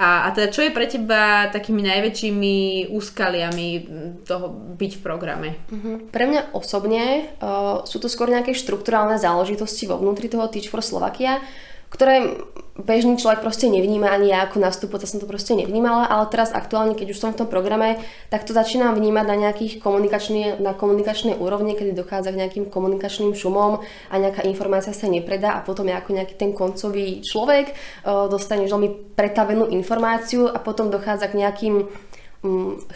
A, 0.00 0.24
a 0.24 0.28
teda 0.32 0.48
čo 0.48 0.64
je 0.64 0.72
pre 0.72 0.88
teba 0.88 1.52
takými 1.52 1.84
najväčšími 1.84 2.56
úskaliami 2.96 3.68
toho 4.24 4.46
byť 4.72 4.92
v 4.96 5.00
programe? 5.04 5.48
Mm-hmm. 5.68 5.94
Pre 6.08 6.24
mňa 6.24 6.40
osobne 6.56 7.28
uh, 7.44 7.84
sú 7.84 8.00
to 8.00 8.08
skôr 8.08 8.32
nejaké 8.32 8.56
štruktúrálne 8.56 9.20
záležitosti 9.20 9.84
vo 9.84 10.00
vnútri 10.00 10.32
toho 10.32 10.45
Teach 10.48 10.70
for 10.70 10.80
Slovakia, 10.80 11.42
ktoré 11.86 12.42
bežný 12.76 13.16
človek 13.16 13.40
proste 13.40 13.72
nevníma, 13.72 14.12
ani 14.12 14.34
ja 14.34 14.44
ako 14.44 14.60
nastupujúca 14.60 15.08
som 15.08 15.16
to 15.16 15.24
proste 15.24 15.56
nevnímala, 15.56 16.04
ale 16.04 16.28
teraz 16.28 16.52
aktuálne, 16.52 16.92
keď 16.92 17.14
už 17.14 17.18
som 17.18 17.30
v 17.32 17.40
tom 17.40 17.48
programe, 17.48 17.96
tak 18.28 18.44
to 18.44 18.52
začínam 18.52 18.92
vnímať 18.92 19.24
na 19.24 19.36
nejakých 19.48 19.80
komunikačnej, 19.80 20.60
na 20.60 20.76
komunikačnej 20.76 21.40
úrovni, 21.40 21.72
kedy 21.72 21.96
dochádza 21.96 22.36
k 22.36 22.40
nejakým 22.44 22.64
komunikačným 22.68 23.32
šumom 23.32 23.80
a 24.12 24.14
nejaká 24.20 24.44
informácia 24.44 24.92
sa 24.92 25.08
nepredá 25.08 25.56
a 25.56 25.64
potom 25.64 25.88
ja 25.88 26.02
ako 26.02 26.20
nejaký 26.20 26.34
ten 26.36 26.52
koncový 26.52 27.24
človek 27.24 27.72
uh, 27.72 28.28
dostaneš 28.28 28.68
veľmi 28.76 29.16
pretavenú 29.16 29.72
informáciu 29.72 30.50
a 30.50 30.60
potom 30.60 30.92
dochádza 30.92 31.32
k 31.32 31.38
nejakým 31.46 31.74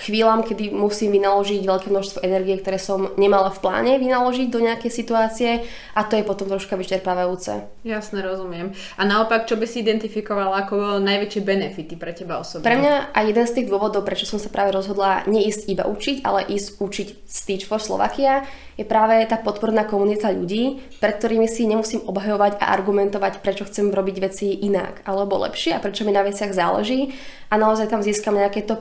chvíľam, 0.00 0.42
kedy 0.42 0.72
musím 0.72 1.16
vynaložiť 1.16 1.60
veľké 1.64 1.88
množstvo 1.90 2.18
energie, 2.24 2.56
ktoré 2.58 2.78
som 2.80 3.12
nemala 3.16 3.52
v 3.52 3.58
pláne 3.62 3.92
vynaložiť 4.00 4.48
do 4.48 4.60
nejakej 4.62 4.90
situácie 4.92 5.50
a 5.94 6.00
to 6.06 6.18
je 6.18 6.24
potom 6.24 6.48
troška 6.48 6.74
vyčerpávajúce. 6.74 7.64
Jasne, 7.84 8.20
rozumiem. 8.24 8.72
A 8.96 9.02
naopak, 9.04 9.44
čo 9.48 9.56
by 9.56 9.66
si 9.68 9.80
identifikovala 9.84 10.66
ako 10.66 11.00
najväčšie 11.00 11.40
benefity 11.44 11.94
pre 11.96 12.12
teba 12.16 12.40
osobne? 12.40 12.66
Pre 12.66 12.76
mňa 12.76 13.14
a 13.14 13.18
jeden 13.24 13.46
z 13.46 13.54
tých 13.60 13.70
dôvodov, 13.70 14.02
prečo 14.04 14.28
som 14.28 14.42
sa 14.42 14.52
práve 14.52 14.72
rozhodla 14.72 15.24
neísť 15.28 15.70
iba 15.70 15.84
učiť, 15.88 16.22
ale 16.24 16.48
ísť 16.48 16.68
učiť 16.80 17.08
Stitch 17.24 17.66
for 17.68 17.80
Slovakia, 17.80 18.44
je 18.80 18.88
práve 18.88 19.12
tá 19.28 19.36
podporná 19.36 19.84
komunita 19.84 20.32
ľudí, 20.32 20.80
pred 21.04 21.20
ktorými 21.20 21.44
si 21.44 21.68
nemusím 21.68 22.00
obhajovať 22.00 22.56
a 22.64 22.72
argumentovať, 22.72 23.44
prečo 23.44 23.68
chcem 23.68 23.92
robiť 23.92 24.16
veci 24.24 24.56
inak 24.64 25.04
alebo 25.04 25.36
lepšie 25.44 25.76
a 25.76 25.82
prečo 25.84 26.08
mi 26.08 26.16
na 26.16 26.24
veciach 26.24 26.48
záleží 26.48 27.12
a 27.52 27.60
naozaj 27.60 27.92
tam 27.92 28.00
získam 28.00 28.40
nejaké 28.40 28.64
to 28.64 28.80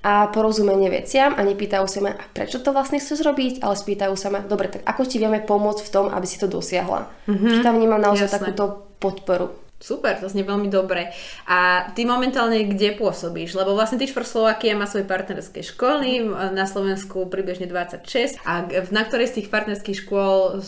a 0.00 0.32
porozumenie 0.32 0.88
veciam 0.88 1.36
a 1.36 1.44
nepýtajú 1.44 1.84
sa 1.84 2.00
ma, 2.00 2.12
prečo 2.32 2.64
to 2.64 2.72
vlastne 2.72 2.96
chceš 2.96 3.20
robiť, 3.20 3.60
ale 3.60 3.76
spýtajú 3.76 4.14
sa 4.16 4.32
ma, 4.32 4.40
dobre, 4.40 4.72
tak 4.72 4.82
ako 4.88 5.04
ti 5.04 5.20
vieme 5.20 5.44
pomôcť 5.44 5.80
v 5.84 5.92
tom, 5.92 6.06
aby 6.08 6.24
si 6.24 6.40
to 6.40 6.48
dosiahla. 6.48 7.04
Mm-hmm. 7.28 7.52
Že 7.52 7.58
tam 7.60 7.76
vnímam 7.76 8.00
naozaj 8.00 8.32
Jasné. 8.32 8.36
takúto 8.40 8.64
podporu. 8.96 9.52
Super, 9.80 10.20
to 10.20 10.28
znie 10.28 10.44
veľmi 10.44 10.68
dobre. 10.68 11.08
A 11.48 11.88
ty 11.96 12.04
momentálne 12.04 12.68
kde 12.68 13.00
pôsobíš? 13.00 13.56
Lebo 13.56 13.72
vlastne 13.72 13.96
Teach 13.96 14.12
for 14.12 14.28
Slovakia 14.28 14.76
má 14.76 14.84
svoje 14.84 15.08
partnerské 15.08 15.64
školy, 15.64 16.20
na 16.52 16.68
Slovensku 16.68 17.24
približne 17.32 17.64
26. 17.64 18.44
A 18.44 18.68
na 18.92 19.02
ktorej 19.08 19.32
z 19.32 19.40
tých 19.40 19.48
partnerských 19.48 20.04
škôl 20.04 20.60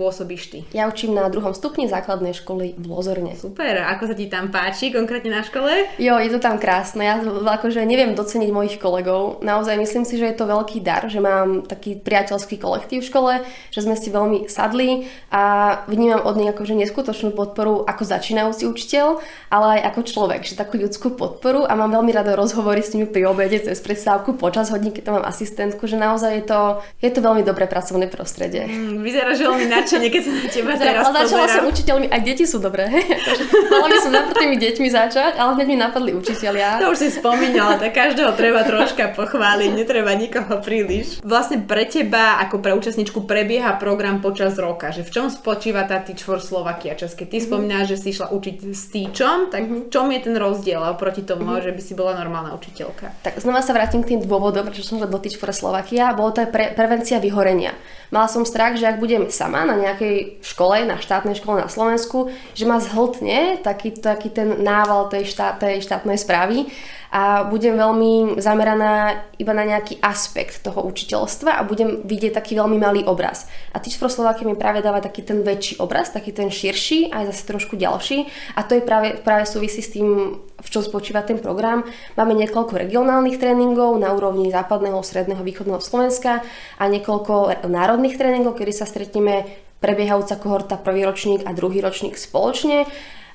pôsobíš 0.00 0.42
ty? 0.48 0.58
Ja 0.72 0.88
učím 0.88 1.12
na 1.12 1.28
druhom 1.28 1.52
stupni 1.52 1.84
základnej 1.84 2.32
školy 2.32 2.72
v 2.80 2.84
Lozorne. 2.88 3.36
Super, 3.36 3.84
ako 3.84 4.08
sa 4.08 4.14
ti 4.16 4.32
tam 4.32 4.48
páči 4.48 4.88
konkrétne 4.88 5.28
na 5.28 5.44
škole? 5.44 5.92
Jo, 6.00 6.16
je 6.16 6.32
to 6.32 6.40
tam 6.40 6.56
krásne. 6.56 7.04
Ja 7.04 7.20
akože 7.20 7.84
neviem 7.84 8.16
doceniť 8.16 8.48
mojich 8.48 8.80
kolegov. 8.80 9.44
Naozaj 9.44 9.76
myslím 9.76 10.08
si, 10.08 10.16
že 10.16 10.32
je 10.32 10.36
to 10.40 10.48
veľký 10.48 10.80
dar, 10.80 11.04
že 11.12 11.20
mám 11.20 11.68
taký 11.68 12.00
priateľský 12.00 12.56
kolektív 12.56 13.04
v 13.04 13.10
škole, 13.12 13.32
že 13.68 13.84
sme 13.84 13.92
si 14.00 14.08
veľmi 14.08 14.48
sadli 14.48 15.04
a 15.28 15.76
vnímam 15.84 16.24
od 16.24 16.40
nich 16.40 16.48
akože 16.48 16.72
neskutočnú 16.72 17.36
podporu 17.36 17.84
ako 17.84 18.02
začínajúci 18.08 18.64
učiteľ, 18.64 19.20
ale 19.52 19.78
aj 19.78 19.92
ako 19.92 20.00
človek, 20.08 20.40
že 20.48 20.56
takú 20.56 20.80
ľudskú 20.80 21.12
podporu 21.12 21.68
a 21.68 21.76
mám 21.76 21.92
veľmi 21.92 22.14
rada 22.14 22.32
rozhovory 22.32 22.80
s 22.80 22.96
nimi 22.96 23.04
pri 23.04 23.28
obede 23.28 23.60
cez 23.60 23.76
prestávku 23.82 24.38
počas 24.38 24.72
hodín, 24.72 24.94
keď 24.94 25.02
tam 25.10 25.14
mám 25.20 25.26
asistentku, 25.28 25.84
že 25.84 26.00
naozaj 26.00 26.30
je 26.40 26.44
to, 26.46 26.60
je 27.02 27.10
to 27.10 27.20
veľmi 27.20 27.42
dobré 27.44 27.66
pracovné 27.66 28.06
prostredie. 28.06 28.64
Mm, 28.64 29.02
vyzerá, 29.02 29.34
že 29.34 29.44
veľmi 29.44 29.66
nadšenie, 29.90 30.08
keď 30.14 30.22
sa 30.22 30.30
na 30.30 30.46
teba 30.46 30.72
teraz 30.78 31.02
Ale 31.02 31.14
začala 31.26 31.46
som 31.50 31.64
učiteľmi, 31.66 32.06
aj 32.06 32.20
deti 32.22 32.44
sú 32.46 32.62
dobré. 32.62 32.86
Mala 33.74 33.86
by 33.90 33.98
som 33.98 34.12
najprv 34.14 34.36
tými 34.38 34.56
deťmi 34.62 34.88
začať, 34.94 35.32
ale 35.34 35.50
hneď 35.58 35.66
mi 35.66 35.76
napadli 35.82 36.14
učiteľia. 36.14 36.78
To 36.78 36.94
už 36.94 36.98
si 37.02 37.08
spomínala, 37.10 37.74
tak 37.74 37.90
každého 37.98 38.30
treba 38.38 38.62
troška 38.62 39.10
pochváliť, 39.18 39.70
netreba 39.74 40.14
nikoho 40.14 40.62
príliš. 40.62 41.18
Vlastne 41.26 41.66
pre 41.66 41.90
teba, 41.90 42.38
ako 42.38 42.62
pre 42.62 42.70
účastničku, 42.78 43.26
prebieha 43.26 43.74
program 43.82 44.22
počas 44.22 44.54
roka, 44.62 44.94
že 44.94 45.02
v 45.02 45.10
čom 45.10 45.26
spočíva 45.26 45.82
tá 45.90 45.98
Teach 45.98 46.22
for 46.22 46.38
Slovakia 46.38 46.94
čas? 46.94 47.18
Keď 47.18 47.26
ty 47.26 47.42
mm-hmm. 47.42 47.50
spomínaš, 47.50 47.84
že 47.90 47.96
si 47.98 48.06
išla 48.14 48.30
učiť 48.30 48.56
s 48.70 48.94
Teachom, 48.94 49.50
tak 49.50 49.66
mm-hmm. 49.66 49.82
v 49.82 49.90
čom 49.90 50.06
je 50.14 50.20
ten 50.22 50.34
rozdiel 50.38 50.78
oproti 50.86 51.26
tomu, 51.26 51.50
mm-hmm. 51.50 51.66
že 51.66 51.70
by 51.74 51.80
si 51.82 51.92
bola 51.98 52.14
normálna 52.14 52.54
učiteľka? 52.54 53.26
Tak 53.26 53.42
znova 53.42 53.58
sa 53.66 53.74
vrátim 53.74 54.06
k 54.06 54.14
tým 54.14 54.22
dôvodom, 54.22 54.70
prečo 54.70 54.86
som 54.86 55.02
do 55.02 55.18
Teach 55.18 55.34
for 55.34 55.50
Slovakia. 55.50 56.14
Bolo 56.14 56.30
to 56.30 56.46
aj 56.46 56.50
pre, 56.54 56.64
prevencia 56.78 57.18
vyhorenia. 57.18 57.74
Mala 58.10 58.26
som 58.26 58.42
strach, 58.42 58.74
že 58.74 58.90
ak 58.90 58.98
budem 58.98 59.30
sama 59.30 59.62
na 59.62 59.79
nejakej 59.80 60.44
škole, 60.44 60.84
na 60.84 61.00
štátnej 61.00 61.36
škole 61.36 61.64
na 61.64 61.68
Slovensku, 61.72 62.28
že 62.52 62.68
ma 62.68 62.78
zhltne 62.78 63.58
taký, 63.64 63.96
taký 63.96 64.28
ten 64.30 64.60
nával 64.60 65.08
tej, 65.08 65.26
štát, 65.26 65.58
tej 65.58 65.80
štátnej 65.82 66.20
správy 66.20 66.68
a 67.10 67.42
budem 67.42 67.74
veľmi 67.74 68.38
zameraná 68.38 69.26
iba 69.34 69.50
na 69.50 69.66
nejaký 69.66 69.98
aspekt 69.98 70.62
toho 70.62 70.86
učiteľstva 70.86 71.58
a 71.58 71.66
budem 71.66 72.06
vidieť 72.06 72.38
taký 72.38 72.54
veľmi 72.54 72.78
malý 72.78 73.02
obraz. 73.02 73.50
A 73.74 73.82
Teach 73.82 73.98
for 73.98 74.06
Slovakia 74.06 74.46
mi 74.46 74.54
práve 74.54 74.78
dáva 74.78 75.02
taký 75.02 75.26
ten 75.26 75.42
väčší 75.42 75.82
obraz, 75.82 76.14
taký 76.14 76.30
ten 76.30 76.54
širší, 76.54 77.10
aj 77.10 77.34
zase 77.34 77.42
trošku 77.50 77.74
ďalší 77.74 78.30
a 78.54 78.62
to 78.62 78.78
je 78.78 78.82
práve, 78.86 79.18
práve 79.26 79.42
súvisí 79.50 79.82
s 79.82 79.90
tým, 79.90 80.38
v 80.38 80.68
čom 80.70 80.86
spočíva 80.86 81.26
ten 81.26 81.42
program. 81.42 81.82
Máme 82.14 82.38
niekoľko 82.38 82.78
regionálnych 82.78 83.42
tréningov 83.42 83.98
na 83.98 84.14
úrovni 84.14 84.46
západného, 84.54 85.02
stredného, 85.02 85.42
východného 85.42 85.82
Slovenska 85.82 86.46
a 86.78 86.84
niekoľko 86.86 87.66
národných 87.66 88.14
tréningov, 88.14 88.54
kedy 88.54 88.70
sa 88.70 88.86
stretneme 88.86 89.66
prebiehajúca 89.80 90.36
kohorta 90.36 90.76
prvý 90.76 91.08
ročník 91.08 91.42
a 91.48 91.56
druhý 91.56 91.80
ročník 91.80 92.14
spoločne 92.14 92.84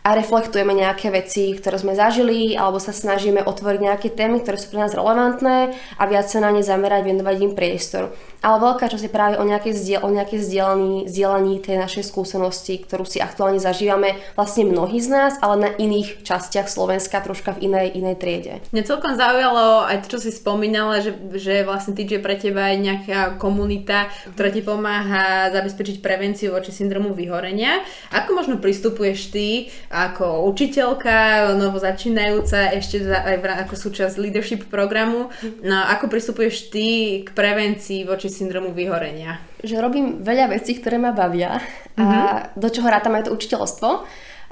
a 0.05 0.13
reflektujeme 0.13 0.69
nejaké 0.77 1.09
veci, 1.09 1.57
ktoré 1.57 1.81
sme 1.81 1.97
zažili, 1.97 2.53
alebo 2.53 2.77
sa 2.77 2.93
snažíme 2.93 3.41
otvoriť 3.41 3.81
nejaké 3.81 4.13
témy, 4.13 4.45
ktoré 4.45 4.61
sú 4.61 4.69
pre 4.69 4.85
nás 4.85 4.93
relevantné 4.93 5.73
a 5.97 6.03
viac 6.05 6.29
sa 6.29 6.45
na 6.45 6.53
ne 6.53 6.61
zamerať, 6.61 7.09
venovať 7.09 7.35
im 7.41 7.53
priestor 7.57 8.13
ale 8.45 8.61
veľká 8.61 8.85
časť 8.93 9.09
je 9.09 9.11
práve 9.11 9.35
o 9.41 9.43
nejakej, 9.43 9.73
zdieľ, 9.73 9.99
o 10.05 10.13
nejakej 10.13 10.39
zdieľaní, 10.45 11.09
zdieľaní 11.09 11.65
tej 11.65 11.81
našej 11.81 12.05
skúsenosti, 12.05 12.77
ktorú 12.77 13.01
si 13.01 13.17
aktuálne 13.17 13.57
zažívame 13.57 14.21
vlastne 14.37 14.69
mnohí 14.69 15.01
z 15.01 15.09
nás, 15.09 15.33
ale 15.41 15.55
na 15.57 15.69
iných 15.73 16.21
častiach 16.21 16.69
Slovenska, 16.69 17.25
troška 17.25 17.57
v 17.57 17.73
inej, 17.73 17.97
inej 17.97 18.15
triede. 18.21 18.53
Mne 18.69 18.85
celkom 18.85 19.17
zaujalo 19.17 19.89
aj 19.89 20.05
to, 20.05 20.15
čo 20.15 20.19
si 20.21 20.29
spomínala, 20.29 21.01
že, 21.01 21.17
že 21.33 21.65
vlastne 21.65 21.97
že 21.97 22.21
pre 22.21 22.37
teba 22.37 22.69
je 22.69 22.85
nejaká 22.85 23.41
komunita, 23.41 24.13
ktorá 24.37 24.53
ti 24.53 24.61
pomáha 24.61 25.49
zabezpečiť 25.49 26.05
prevenciu 26.05 26.53
voči 26.53 26.69
syndromu 26.69 27.17
vyhorenia. 27.17 27.81
Ako 28.13 28.37
možno 28.37 28.61
pristupuješ 28.61 29.33
ty 29.33 29.73
ako 29.95 30.51
učiteľka, 30.51 31.47
novo 31.55 31.79
začínajúca, 31.79 32.75
ešte 32.75 33.07
aj 33.07 33.63
ako 33.63 33.75
súčasť 33.79 34.19
leadership 34.19 34.67
programu, 34.67 35.31
no, 35.63 35.77
ako 35.87 36.11
pristupuješ 36.11 36.67
ty 36.67 37.21
k 37.23 37.31
prevencii 37.31 38.03
voči 38.03 38.27
syndromu 38.27 38.75
vyhorenia? 38.75 39.39
Že 39.63 39.79
robím 39.79 40.05
veľa 40.19 40.51
vecí, 40.51 40.75
ktoré 40.75 40.99
ma 40.99 41.15
bavia 41.15 41.63
a 41.95 42.03
mm-hmm. 42.03 42.59
do 42.59 42.67
čoho 42.67 42.91
rátam 42.91 43.15
aj 43.15 43.31
to 43.31 43.35
učiteľstvo. 43.35 43.89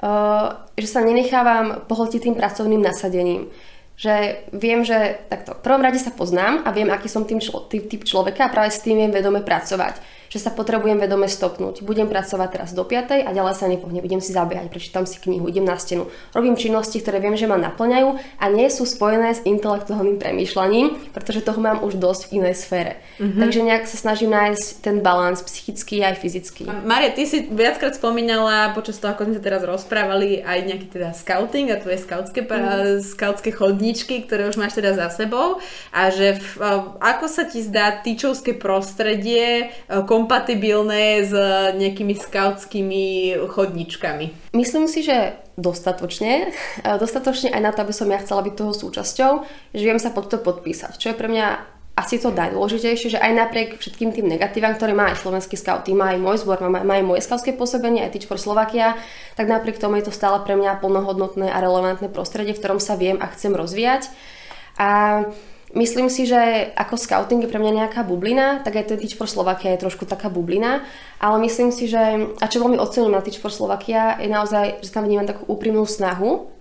Uh, 0.04 0.68
že 0.76 0.84
sa 0.90 1.00
nenechávam 1.00 1.88
pohltiť 1.88 2.28
tým 2.28 2.36
pracovným 2.36 2.82
nasadením. 2.82 3.48
Že 3.96 4.44
viem, 4.52 4.84
že 4.84 5.22
takto, 5.32 5.56
v 5.56 5.64
prvom 5.64 5.80
rade 5.80 5.96
sa 5.96 6.12
poznám 6.12 6.66
a 6.66 6.74
viem, 6.74 6.90
aký 6.92 7.08
som 7.08 7.24
tým 7.24 7.40
člo, 7.40 7.64
typ, 7.70 7.88
typ 7.88 8.04
človeka 8.04 8.44
a 8.44 8.52
práve 8.52 8.74
s 8.74 8.84
tým 8.84 9.00
viem 9.00 9.08
vedome 9.08 9.40
pracovať. 9.40 10.13
Že 10.34 10.42
sa 10.42 10.50
potrebujem 10.50 10.98
vedome 10.98 11.30
stopnúť. 11.30 11.86
Budem 11.86 12.10
pracovať 12.10 12.48
teraz 12.50 12.70
do 12.74 12.82
5 12.82 13.22
a 13.22 13.30
ďalej 13.30 13.54
sa 13.54 13.70
nepohnem, 13.70 14.02
budem 14.02 14.18
si 14.18 14.34
zabiehať, 14.34 14.66
prečítam 14.66 15.06
si 15.06 15.22
knihu, 15.22 15.46
idem 15.46 15.62
na 15.62 15.78
stenu. 15.78 16.10
Robím 16.34 16.58
činnosti, 16.58 16.98
ktoré 16.98 17.22
viem, 17.22 17.38
že 17.38 17.46
ma 17.46 17.54
naplňajú 17.54 18.42
a 18.42 18.44
nie 18.50 18.66
sú 18.66 18.82
spojené 18.82 19.30
s 19.30 19.46
intelektuálnym 19.46 20.18
premýšľaním, 20.18 21.14
pretože 21.14 21.46
toho 21.46 21.62
mám 21.62 21.86
už 21.86 22.02
dosť 22.02 22.34
v 22.34 22.42
inej 22.42 22.58
sfére. 22.58 22.98
Mm-hmm. 23.22 23.40
Takže 23.46 23.60
nejak 23.62 23.84
sa 23.86 23.94
snažím 23.94 24.34
nájsť 24.34 24.66
ten 24.82 24.98
balans 25.06 25.38
psychický 25.46 26.02
aj 26.02 26.18
fyzický. 26.18 26.66
Maria, 26.82 27.14
ty 27.14 27.30
si 27.30 27.46
viackrát 27.46 27.94
spomínala 27.94 28.74
počas 28.74 28.98
toho, 28.98 29.14
ako 29.14 29.30
sme 29.30 29.38
sa 29.38 29.42
teraz 29.46 29.62
rozprávali, 29.62 30.42
aj 30.42 30.58
nejaký 30.66 30.86
teda 30.90 31.14
scouting 31.14 31.70
a 31.70 31.78
tvoje 31.78 32.02
skautské, 32.02 32.42
mm. 32.42 33.06
skautské 33.06 33.54
chodničky, 33.54 34.26
ktoré 34.26 34.50
už 34.50 34.58
máš 34.58 34.74
teda 34.74 34.98
za 34.98 35.14
sebou 35.14 35.62
a 35.94 36.10
že 36.10 36.42
v, 36.42 36.48
ako 36.98 37.26
sa 37.30 37.46
ti 37.46 37.62
zdá 37.62 38.02
tyčovské 38.02 38.58
prostredie 38.58 39.70
kom 40.10 40.23
kompatibilné 40.24 41.20
s 41.20 41.36
nejakými 41.76 42.16
skautskými 42.16 43.36
chodničkami? 43.52 44.56
Myslím 44.56 44.88
si, 44.88 45.04
že 45.04 45.36
dostatočne. 45.60 46.48
Dostatočne 46.80 47.52
aj 47.52 47.60
na 47.60 47.70
to, 47.76 47.84
aby 47.84 47.92
som 47.92 48.08
ja 48.08 48.16
chcela 48.24 48.40
byť 48.40 48.54
toho 48.56 48.72
súčasťou, 48.72 49.32
že 49.76 49.84
viem 49.84 50.00
sa 50.00 50.16
pod 50.16 50.32
to 50.32 50.40
podpísať. 50.40 50.96
Čo 50.96 51.12
je 51.12 51.20
pre 51.20 51.28
mňa 51.28 51.76
asi 51.94 52.18
to 52.18 52.34
najdôležitejšie, 52.34 53.14
že 53.14 53.22
aj 53.22 53.32
napriek 53.36 53.68
všetkým 53.78 54.10
tým 54.10 54.26
negatívam, 54.26 54.74
ktoré 54.74 54.96
má 54.96 55.14
aj 55.14 55.22
slovenský 55.22 55.54
scout, 55.54 55.86
má 55.94 56.10
aj 56.10 56.18
môj 56.18 56.42
zbor, 56.42 56.58
má, 56.58 56.82
má 56.82 56.94
aj 56.98 57.06
moje 57.06 57.22
skautské 57.22 57.54
pôsobenie, 57.54 58.02
aj 58.02 58.18
Teach 58.18 58.26
for 58.26 58.40
Slovakia, 58.40 58.98
tak 59.38 59.46
napriek 59.46 59.78
tomu 59.78 60.02
je 60.02 60.10
to 60.10 60.16
stále 60.16 60.42
pre 60.42 60.58
mňa 60.58 60.82
plnohodnotné 60.82 61.52
a 61.52 61.62
relevantné 61.62 62.10
prostredie, 62.10 62.56
v 62.56 62.58
ktorom 62.58 62.80
sa 62.82 62.98
viem 62.98 63.22
a 63.22 63.30
chcem 63.30 63.54
rozvíjať. 63.54 64.10
A 64.74 65.22
Myslím 65.74 66.06
si, 66.06 66.22
že 66.22 66.70
ako 66.78 66.94
scouting 66.94 67.42
je 67.42 67.50
pre 67.50 67.58
mňa 67.58 67.82
nejaká 67.82 68.06
bublina, 68.06 68.62
tak 68.62 68.78
aj 68.78 68.94
ten 68.94 68.98
Teach 69.02 69.18
for 69.18 69.26
Slovakia 69.26 69.74
je 69.74 69.82
trošku 69.82 70.06
taká 70.06 70.30
bublina, 70.30 70.86
ale 71.18 71.42
myslím 71.42 71.74
si, 71.74 71.90
že, 71.90 72.30
a 72.38 72.44
čo 72.46 72.62
veľmi 72.62 72.78
ocením 72.78 73.10
na 73.10 73.18
Teach 73.18 73.42
for 73.42 73.50
Slovakia, 73.50 74.14
je 74.22 74.30
naozaj, 74.30 74.86
že 74.86 74.94
tam 74.94 75.02
vnímam 75.02 75.26
takú 75.26 75.50
úprimnú 75.50 75.82
snahu 75.82 76.53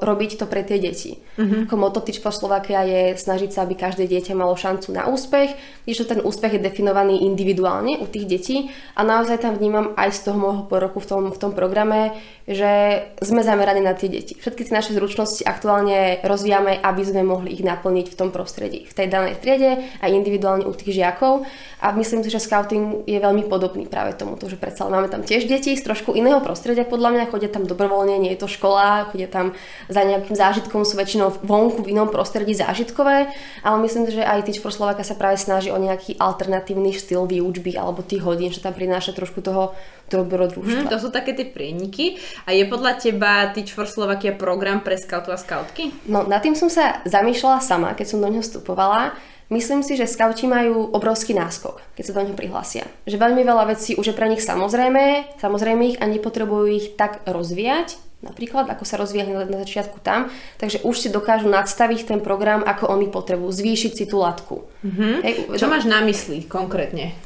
robiť 0.00 0.38
to 0.38 0.46
pre 0.46 0.62
tie 0.62 0.78
deti. 0.78 1.18
Mm-hmm. 1.34 1.66
Ako 1.66 1.74
moto 1.74 1.98
Teach 1.98 2.22
Slovakia 2.22 2.86
je 2.86 3.18
snažiť 3.18 3.50
sa, 3.50 3.66
aby 3.66 3.74
každé 3.74 4.06
dieťa 4.06 4.38
malo 4.38 4.54
šancu 4.54 4.94
na 4.94 5.10
úspech, 5.10 5.58
že 5.90 6.06
ten 6.06 6.22
úspech 6.22 6.54
je 6.54 6.62
definovaný 6.62 7.26
individuálne 7.26 7.98
u 7.98 8.06
tých 8.06 8.30
detí 8.30 8.56
a 8.94 9.02
naozaj 9.02 9.42
tam 9.42 9.58
vnímam 9.58 9.90
aj 9.98 10.14
z 10.14 10.20
toho 10.30 10.38
môjho 10.38 10.62
poroku 10.70 11.02
v 11.02 11.06
tom, 11.10 11.22
v 11.34 11.38
tom 11.42 11.50
programe, 11.50 12.14
že 12.46 13.02
sme 13.18 13.42
zameraní 13.42 13.82
na 13.82 13.98
tie 13.98 14.06
deti. 14.06 14.38
Všetky 14.38 14.70
tie 14.70 14.74
naše 14.76 14.94
zručnosti 14.94 15.42
aktuálne 15.42 16.22
rozvíjame, 16.22 16.78
aby 16.78 17.02
sme 17.02 17.26
mohli 17.26 17.58
ich 17.58 17.66
naplniť 17.66 18.06
v 18.06 18.18
tom 18.18 18.30
prostredí, 18.30 18.86
v 18.86 18.94
tej 18.94 19.06
danej 19.10 19.42
triede 19.42 19.82
a 19.98 20.06
individuálne 20.06 20.62
u 20.62 20.72
tých 20.74 20.94
žiakov. 20.94 21.42
A 21.82 21.90
myslím 21.96 22.22
si, 22.22 22.30
že 22.30 22.38
scouting 22.38 23.08
je 23.08 23.18
veľmi 23.18 23.48
podobný 23.48 23.88
práve 23.88 24.14
tomu, 24.14 24.36
že 24.38 24.60
predsa 24.60 24.86
máme 24.86 25.08
tam 25.08 25.24
tiež 25.24 25.48
deti 25.48 25.74
z 25.74 25.82
trošku 25.82 26.12
iného 26.12 26.38
prostredia, 26.44 26.84
podľa 26.84 27.10
mňa 27.16 27.30
chodia 27.32 27.50
tam 27.50 27.64
dobrovoľne, 27.64 28.20
nie 28.20 28.36
je 28.36 28.40
to 28.44 28.48
škola, 28.52 29.08
chodia 29.08 29.26
tam 29.32 29.39
tam 29.40 29.56
za 29.88 30.04
nejakým 30.04 30.36
zážitkom 30.36 30.84
sú 30.84 31.00
väčšinou 31.00 31.40
vonku 31.40 31.88
v 31.88 31.96
inom 31.96 32.12
prostredí 32.12 32.52
zážitkové, 32.52 33.32
ale 33.64 33.76
myslím, 33.88 34.12
že 34.12 34.20
aj 34.20 34.44
Teach 34.44 34.60
for 34.60 34.68
Slovakia 34.68 35.08
sa 35.08 35.16
práve 35.16 35.40
snaží 35.40 35.72
o 35.72 35.80
nejaký 35.80 36.20
alternatívny 36.20 36.92
štýl 36.92 37.24
výučby 37.24 37.80
alebo 37.80 38.04
tých 38.04 38.20
hodín, 38.20 38.52
že 38.52 38.60
tam 38.60 38.76
prináša 38.76 39.16
trošku 39.16 39.40
toho 39.40 39.72
dobrodružstva. 40.12 40.84
Hmm, 40.84 40.92
to 40.92 40.98
sú 41.00 41.08
také 41.08 41.32
tie 41.32 41.46
prieniky. 41.48 42.20
A 42.44 42.52
je 42.52 42.66
podľa 42.68 43.00
teba 43.00 43.48
Teach 43.54 43.72
for 43.72 43.88
Slovakia 43.88 44.36
program 44.36 44.84
pre 44.84 44.98
scoutu 44.98 45.32
a 45.32 45.38
scoutky? 45.38 45.94
No, 46.10 46.26
nad 46.26 46.42
tým 46.42 46.58
som 46.58 46.68
sa 46.68 47.00
zamýšľala 47.06 47.62
sama, 47.62 47.94
keď 47.94 48.06
som 48.10 48.18
do 48.20 48.28
neho 48.28 48.42
vstupovala. 48.42 49.14
Myslím 49.50 49.82
si, 49.82 49.98
že 49.98 50.06
skauti 50.06 50.46
majú 50.46 50.94
obrovský 50.94 51.34
náskok, 51.34 51.82
keď 51.98 52.04
sa 52.06 52.14
do 52.14 52.22
neho 52.22 52.38
prihlásia. 52.38 52.86
Že 53.02 53.18
veľmi 53.18 53.42
veľa 53.42 53.74
vecí 53.74 53.98
už 53.98 54.14
je 54.14 54.14
pre 54.14 54.30
nich 54.30 54.46
samozrejme, 54.46 55.26
samozrejme 55.42 55.82
ich 55.90 55.98
a 55.98 56.06
nepotrebujú 56.06 56.66
ich 56.70 56.86
tak 56.94 57.26
rozvíjať, 57.26 57.98
napríklad, 58.20 58.68
ako 58.68 58.84
sa 58.84 59.00
rozvíjali 59.00 59.32
na, 59.32 59.64
začiatku 59.64 60.00
tam, 60.04 60.28
takže 60.60 60.84
už 60.84 60.96
si 60.96 61.08
dokážu 61.08 61.48
nadstaviť 61.48 62.16
ten 62.16 62.20
program, 62.20 62.60
ako 62.64 62.92
oni 62.92 63.08
potrebujú, 63.08 63.48
zvýšiť 63.48 63.92
si 63.96 64.04
tú 64.04 64.20
latku. 64.20 64.68
Mm-hmm. 64.84 65.14
Hej, 65.24 65.34
Čo 65.56 65.66
do... 65.68 65.72
máš 65.72 65.84
na 65.88 66.04
mysli 66.04 66.44
konkrétne? 66.44 67.16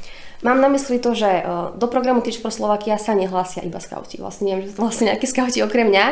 Mám 0.45 0.61
na 0.61 0.69
mysli 0.69 1.01
to, 1.01 1.17
že 1.17 1.41
do 1.73 1.89
programu 1.89 2.21
Teach 2.21 2.37
for 2.37 2.53
Slovakia 2.53 3.01
sa 3.01 3.17
nehlásia 3.17 3.65
iba 3.65 3.81
skauti. 3.81 4.21
Vlastne 4.21 4.53
neviem, 4.53 4.69
že 4.69 4.77
to 4.77 4.85
vlastne 4.85 5.09
nejakí 5.09 5.25
skauti 5.25 5.65
okrem 5.65 5.89
mňa, 5.89 6.05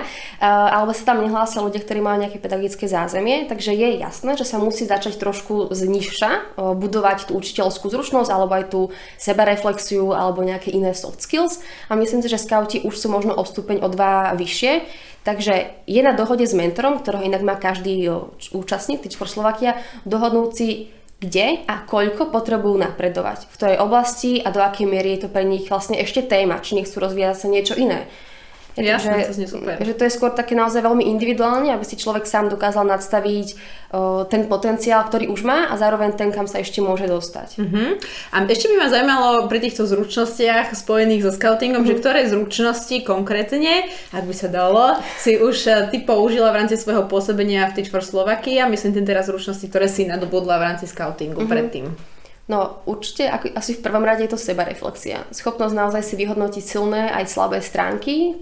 alebo 0.74 0.90
sa 0.90 1.14
tam 1.14 1.22
nehlásia 1.22 1.62
ľudia, 1.62 1.86
ktorí 1.86 2.02
majú 2.02 2.26
nejaké 2.26 2.42
pedagogické 2.42 2.90
zázemie, 2.90 3.46
takže 3.46 3.78
je 3.78 4.02
jasné, 4.02 4.34
že 4.34 4.50
sa 4.50 4.58
musí 4.58 4.90
začať 4.90 5.22
trošku 5.22 5.70
znižša 5.70 6.58
budovať 6.58 7.30
tú 7.30 7.38
učiteľskú 7.38 7.94
zručnosť 7.94 8.34
alebo 8.34 8.58
aj 8.58 8.66
tú 8.74 8.82
sebareflexiu 9.22 10.18
alebo 10.18 10.42
nejaké 10.42 10.74
iné 10.74 10.98
soft 10.98 11.22
skills. 11.22 11.62
A 11.86 11.94
myslím 11.94 12.26
si, 12.26 12.34
že 12.34 12.42
skauti 12.42 12.82
už 12.82 12.98
sú 12.98 13.14
možno 13.14 13.38
o 13.38 13.46
stupeň 13.46 13.86
o 13.86 13.88
dva 13.94 14.34
vyššie, 14.34 14.74
Takže 15.24 15.88
je 15.88 16.04
na 16.04 16.12
dohode 16.12 16.44
s 16.44 16.52
mentorom, 16.52 17.00
ktorého 17.00 17.24
inak 17.24 17.48
má 17.48 17.56
každý 17.56 18.12
účastník 18.52 19.08
Teach 19.08 19.16
for 19.16 19.32
Slovakia, 19.32 19.80
dohodnúť 20.04 20.52
si 20.52 20.92
kde 21.24 21.64
a 21.64 21.88
koľko 21.88 22.28
potrebujú 22.36 22.76
napredovať, 22.76 23.48
v 23.48 23.56
ktorej 23.56 23.78
oblasti 23.80 24.44
a 24.44 24.52
do 24.52 24.60
akej 24.60 24.84
miery 24.84 25.16
je 25.16 25.24
to 25.24 25.30
pre 25.32 25.48
nich 25.48 25.72
vlastne 25.72 25.96
ešte 25.96 26.28
téma, 26.28 26.60
či 26.60 26.76
nechcú 26.76 27.00
rozvíjať 27.00 27.36
sa 27.40 27.48
niečo 27.48 27.80
iné. 27.80 28.12
Ja, 28.74 28.98
že, 28.98 29.30
to 29.30 29.38
znie 29.38 29.46
super. 29.46 29.78
Že 29.78 29.94
to 29.94 30.04
je 30.10 30.12
skôr 30.18 30.34
také 30.34 30.58
naozaj 30.58 30.82
veľmi 30.82 31.06
individuálne, 31.06 31.70
aby 31.70 31.86
si 31.86 31.94
človek 31.94 32.26
sám 32.26 32.50
dokázal 32.50 32.90
nadstaviť 32.90 33.48
o, 33.94 34.26
ten 34.26 34.50
potenciál, 34.50 35.06
ktorý 35.06 35.30
už 35.30 35.46
má 35.46 35.70
a 35.70 35.78
zároveň 35.78 36.18
ten, 36.18 36.34
kam 36.34 36.50
sa 36.50 36.58
ešte 36.58 36.82
môže 36.82 37.06
dostať. 37.06 37.62
Uh-huh. 37.62 38.02
A 38.34 38.36
ešte 38.50 38.74
by 38.74 38.76
ma 38.82 38.88
zaujímalo 38.90 39.46
pri 39.46 39.62
týchto 39.62 39.86
zručnostiach 39.86 40.74
spojených 40.74 41.22
so 41.30 41.32
scoutingom, 41.38 41.86
uh-huh. 41.86 41.94
že 41.94 42.02
ktoré 42.02 42.26
zručnosti 42.26 42.98
konkrétne, 43.06 43.86
ak 44.10 44.26
by 44.26 44.34
sa 44.34 44.50
dalo, 44.50 44.98
si 45.22 45.38
už 45.38 45.56
e, 45.70 45.72
ty 45.94 46.02
použila 46.02 46.50
v 46.50 46.66
rámci 46.66 46.74
svojho 46.74 47.06
pôsobenia 47.06 47.70
v 47.70 47.78
Teach 47.78 47.94
for 47.94 48.02
Slovakia, 48.02 48.66
myslím 48.66 48.98
tým 48.98 49.06
teraz 49.06 49.30
zručnosti, 49.30 49.70
ktoré 49.70 49.86
si 49.86 50.10
nadobudla 50.10 50.58
v 50.58 50.66
rámci 50.74 50.90
scoutingu 50.90 51.46
uh-huh. 51.46 51.52
predtým. 51.52 51.94
No 52.50 52.84
určite 52.90 53.30
asi 53.32 53.78
v 53.78 53.84
prvom 53.86 54.04
rade 54.04 54.26
je 54.26 54.34
to 54.34 54.42
sebareflexia. 54.42 55.24
Schopnosť 55.32 55.76
naozaj 55.78 56.04
si 56.04 56.20
vyhodnotiť 56.20 56.64
silné 56.66 57.08
aj 57.14 57.32
slabé 57.32 57.64
stránky 57.64 58.36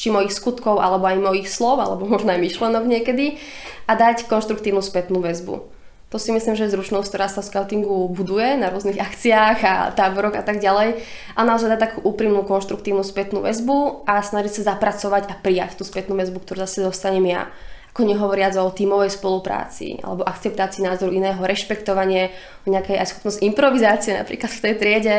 či 0.00 0.08
mojich 0.08 0.32
skutkov, 0.32 0.80
alebo 0.80 1.04
aj 1.04 1.20
mojich 1.20 1.52
slov, 1.52 1.84
alebo 1.84 2.08
možno 2.16 2.32
aj 2.32 2.40
myšlenok 2.40 2.88
niekedy 2.88 3.36
a 3.84 3.92
dať 3.92 4.24
konštruktívnu 4.32 4.80
spätnú 4.80 5.20
väzbu. 5.20 5.76
To 6.10 6.18
si 6.18 6.34
myslím, 6.34 6.58
že 6.58 6.66
je 6.66 6.74
zručnosť, 6.74 7.06
ktorá 7.06 7.30
sa 7.30 7.38
v 7.38 7.54
scoutingu 7.54 8.10
buduje 8.10 8.58
na 8.58 8.72
rôznych 8.72 8.98
akciách 9.12 9.58
a 9.62 9.74
táboroch 9.92 10.34
a 10.34 10.42
tak 10.42 10.58
ďalej. 10.58 10.98
A 11.36 11.40
naozaj 11.44 11.76
dať 11.76 11.80
takú 11.92 11.98
úprimnú, 12.08 12.42
konštruktívnu 12.48 13.04
spätnú 13.04 13.44
väzbu 13.44 14.08
a 14.08 14.24
snažiť 14.24 14.64
sa 14.64 14.74
zapracovať 14.74 15.28
a 15.28 15.34
prijať 15.36 15.78
tú 15.78 15.84
spätnú 15.84 16.16
väzbu, 16.16 16.40
ktorú 16.42 16.64
zase 16.64 16.82
dostanem 16.82 17.28
ja 17.28 17.52
ako 17.90 18.06
nehovoriac 18.06 18.54
o 18.54 18.70
tímovej 18.70 19.18
spolupráci 19.18 19.98
alebo 19.98 20.22
akceptácii 20.22 20.86
názoru 20.86 21.10
iného, 21.10 21.42
rešpektovanie, 21.42 22.30
o 22.62 22.70
nejakej 22.70 23.02
aj 23.02 23.06
schopnosť 23.10 23.42
improvizácie 23.42 24.14
napríklad 24.14 24.46
v 24.46 24.62
tej 24.62 24.74
triede 24.78 25.14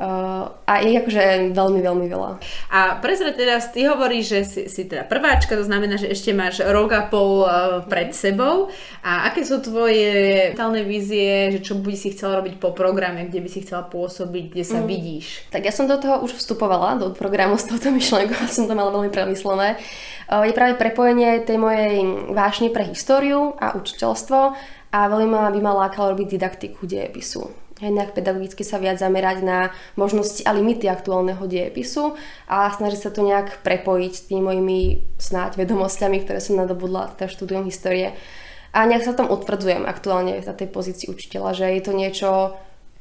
uh, 0.00 0.50
a 0.64 0.72
je 0.82 0.98
akože 0.98 1.54
veľmi, 1.54 1.80
veľmi 1.82 2.06
veľa. 2.08 2.30
A 2.70 2.98
prezre 2.98 3.30
teraz, 3.34 3.70
ty 3.70 3.86
hovoríš, 3.86 4.24
že 4.26 4.40
si, 4.46 4.62
si 4.70 4.82
teda 4.88 5.06
prváčka, 5.06 5.58
to 5.58 5.66
znamená, 5.66 6.00
že 6.00 6.10
ešte 6.10 6.34
máš 6.34 6.62
rok 6.64 6.90
a 6.94 7.06
pol 7.06 7.44
uh, 7.44 7.82
pred 7.86 8.14
sebou 8.14 8.72
a 9.04 9.28
aké 9.28 9.44
sú 9.46 9.60
tvoje 9.60 10.50
mentálne 10.54 10.82
vízie, 10.82 11.54
že 11.54 11.60
čo 11.62 11.78
by 11.78 11.94
si 11.94 12.14
chcela 12.14 12.40
robiť 12.40 12.58
po 12.58 12.72
programe, 12.72 13.28
kde 13.28 13.44
by 13.44 13.48
si 13.50 13.62
chcela 13.62 13.84
pôsobiť, 13.86 14.44
kde 14.50 14.64
sa 14.64 14.80
mm. 14.80 14.86
vidíš? 14.86 15.26
Tak 15.52 15.66
ja 15.66 15.72
som 15.74 15.90
do 15.90 16.00
toho 16.00 16.22
už 16.24 16.36
vstupovala, 16.36 16.96
do 16.98 17.12
programu 17.12 17.58
s 17.60 17.68
touto 17.68 17.92
myšlenkou, 17.98 18.46
som 18.50 18.66
to 18.66 18.74
mala 18.74 18.92
veľmi 18.94 19.12
premyslené 19.12 19.76
je 20.24 20.52
práve 20.56 20.80
prepojenie 20.80 21.44
tej 21.44 21.60
mojej 21.60 22.00
vášne 22.32 22.72
pre 22.72 22.88
históriu 22.88 23.52
a 23.60 23.76
učiteľstvo 23.76 24.40
a 24.94 24.98
veľmi 25.10 25.28
ma 25.28 25.52
by 25.52 25.60
ma 25.60 25.72
lákalo 25.86 26.16
robiť 26.16 26.38
didaktiku 26.38 26.86
dejepisu. 26.86 27.63
Jednak 27.82 28.14
pedagogicky 28.14 28.62
sa 28.62 28.78
viac 28.78 29.02
zamerať 29.02 29.42
na 29.42 29.74
možnosti 29.98 30.46
a 30.46 30.54
limity 30.54 30.86
aktuálneho 30.86 31.42
dejepisu 31.42 32.14
a 32.46 32.70
snažiť 32.70 33.00
sa 33.02 33.10
to 33.10 33.26
nejak 33.26 33.66
prepojiť 33.66 34.12
s 34.14 34.24
tými 34.30 34.42
mojimi 34.46 34.78
snáď 35.18 35.58
vedomosťami, 35.58 36.22
ktoré 36.22 36.38
som 36.38 36.54
nadobudla 36.54 37.18
teda 37.18 37.26
štúdium 37.26 37.66
histórie. 37.66 38.14
A 38.70 38.86
nejak 38.86 39.06
sa 39.06 39.18
tam 39.18 39.26
utvrdzujem 39.26 39.86
aktuálne 39.90 40.38
na 40.38 40.54
tej 40.54 40.70
pozícii 40.70 41.10
učiteľa, 41.10 41.50
že 41.54 41.66
je 41.74 41.82
to 41.82 41.92
niečo, 41.94 42.30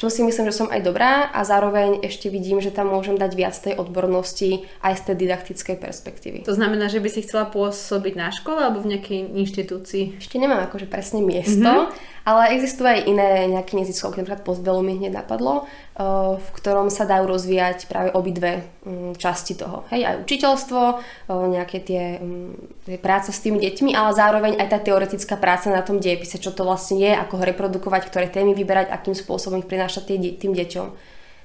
čo 0.01 0.11
si 0.11 0.25
myslím, 0.25 0.49
že 0.49 0.57
som 0.57 0.67
aj 0.67 0.81
dobrá 0.83 1.29
a 1.31 1.45
zároveň 1.47 2.03
ešte 2.03 2.27
vidím, 2.27 2.59
že 2.59 2.73
tam 2.73 2.91
môžem 2.91 3.15
dať 3.15 3.31
viac 3.37 3.55
tej 3.55 3.77
odbornosti 3.77 4.67
aj 4.83 4.93
z 4.99 5.01
tej 5.07 5.15
didaktickej 5.23 5.77
perspektívy. 5.79 6.37
To 6.43 6.57
znamená, 6.57 6.91
že 6.91 6.99
by 6.99 7.09
si 7.09 7.23
chcela 7.23 7.47
pôsobiť 7.47 8.13
na 8.19 8.33
škole 8.33 8.59
alebo 8.59 8.83
v 8.83 8.97
nejakej 8.97 9.31
inštitúcii? 9.31 10.19
Ešte 10.19 10.35
nemám 10.41 10.65
akože 10.67 10.91
presne 10.91 11.23
miesto, 11.23 11.93
mm-hmm. 11.93 12.13
Ale 12.23 12.55
existujú 12.55 12.87
aj 12.87 13.03
iné 13.03 13.51
nejaké 13.51 13.75
neziskovky, 13.75 14.23
napríklad 14.23 14.47
Postbelu 14.47 14.79
mi 14.79 14.95
hneď 14.95 15.11
napadlo, 15.11 15.67
eh, 15.67 16.39
v 16.39 16.47
ktorom 16.55 16.87
sa 16.87 17.03
dajú 17.03 17.27
rozvíjať 17.27 17.91
práve 17.91 18.15
obidve 18.15 18.63
mm, 18.87 19.19
časti 19.19 19.59
toho. 19.59 19.83
Hej, 19.91 20.07
aj 20.07 20.15
učiteľstvo, 20.23 20.81
eh, 20.87 21.47
nejaké 21.51 21.83
tie, 21.83 22.23
mm, 22.23 22.87
tie 22.87 22.97
práce 23.03 23.35
s 23.35 23.43
tými 23.43 23.59
deťmi, 23.59 23.91
ale 23.91 24.15
zároveň 24.15 24.55
aj 24.55 24.67
tá 24.71 24.79
teoretická 24.79 25.35
práca 25.35 25.67
na 25.67 25.83
tom 25.83 25.99
diepise, 25.99 26.39
čo 26.39 26.55
to 26.55 26.63
vlastne 26.63 26.95
je, 27.03 27.11
ako 27.11 27.43
ho 27.43 27.43
reprodukovať, 27.43 28.07
ktoré 28.07 28.31
témy 28.31 28.55
vyberať, 28.55 28.87
akým 28.87 29.19
spôsobom 29.19 29.59
ich 29.59 29.67
prinášať 29.83 30.39
tým 30.39 30.51
deťom. 30.55 30.87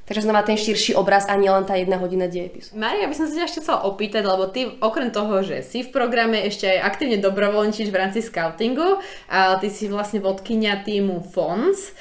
Takže 0.09 0.25
znamená 0.25 0.40
ten 0.40 0.57
širší 0.57 0.97
obraz 0.97 1.29
a 1.29 1.37
nie 1.37 1.53
len 1.53 1.68
tá 1.68 1.77
jedna 1.77 2.01
hodina 2.01 2.25
dejepisu. 2.25 2.73
Maria, 2.73 3.05
by 3.05 3.14
som 3.14 3.29
sa 3.29 3.37
ťa 3.37 3.44
ešte 3.44 3.61
chcela 3.61 3.85
opýtať, 3.85 4.25
lebo 4.25 4.49
ty 4.49 4.73
okrem 4.81 5.12
toho, 5.12 5.44
že 5.44 5.61
si 5.61 5.85
v 5.85 5.92
programe, 5.92 6.49
ešte 6.49 6.64
aj 6.64 6.79
aktívne 6.81 7.21
dobrovoľníčiš 7.21 7.92
v 7.92 7.99
rámci 8.01 8.25
scoutingu, 8.25 9.05
a 9.29 9.61
ty 9.61 9.68
si 9.68 9.85
vlastne 9.85 10.25
vodkynia 10.25 10.81
týmu 10.81 11.21
FONS. 11.29 11.92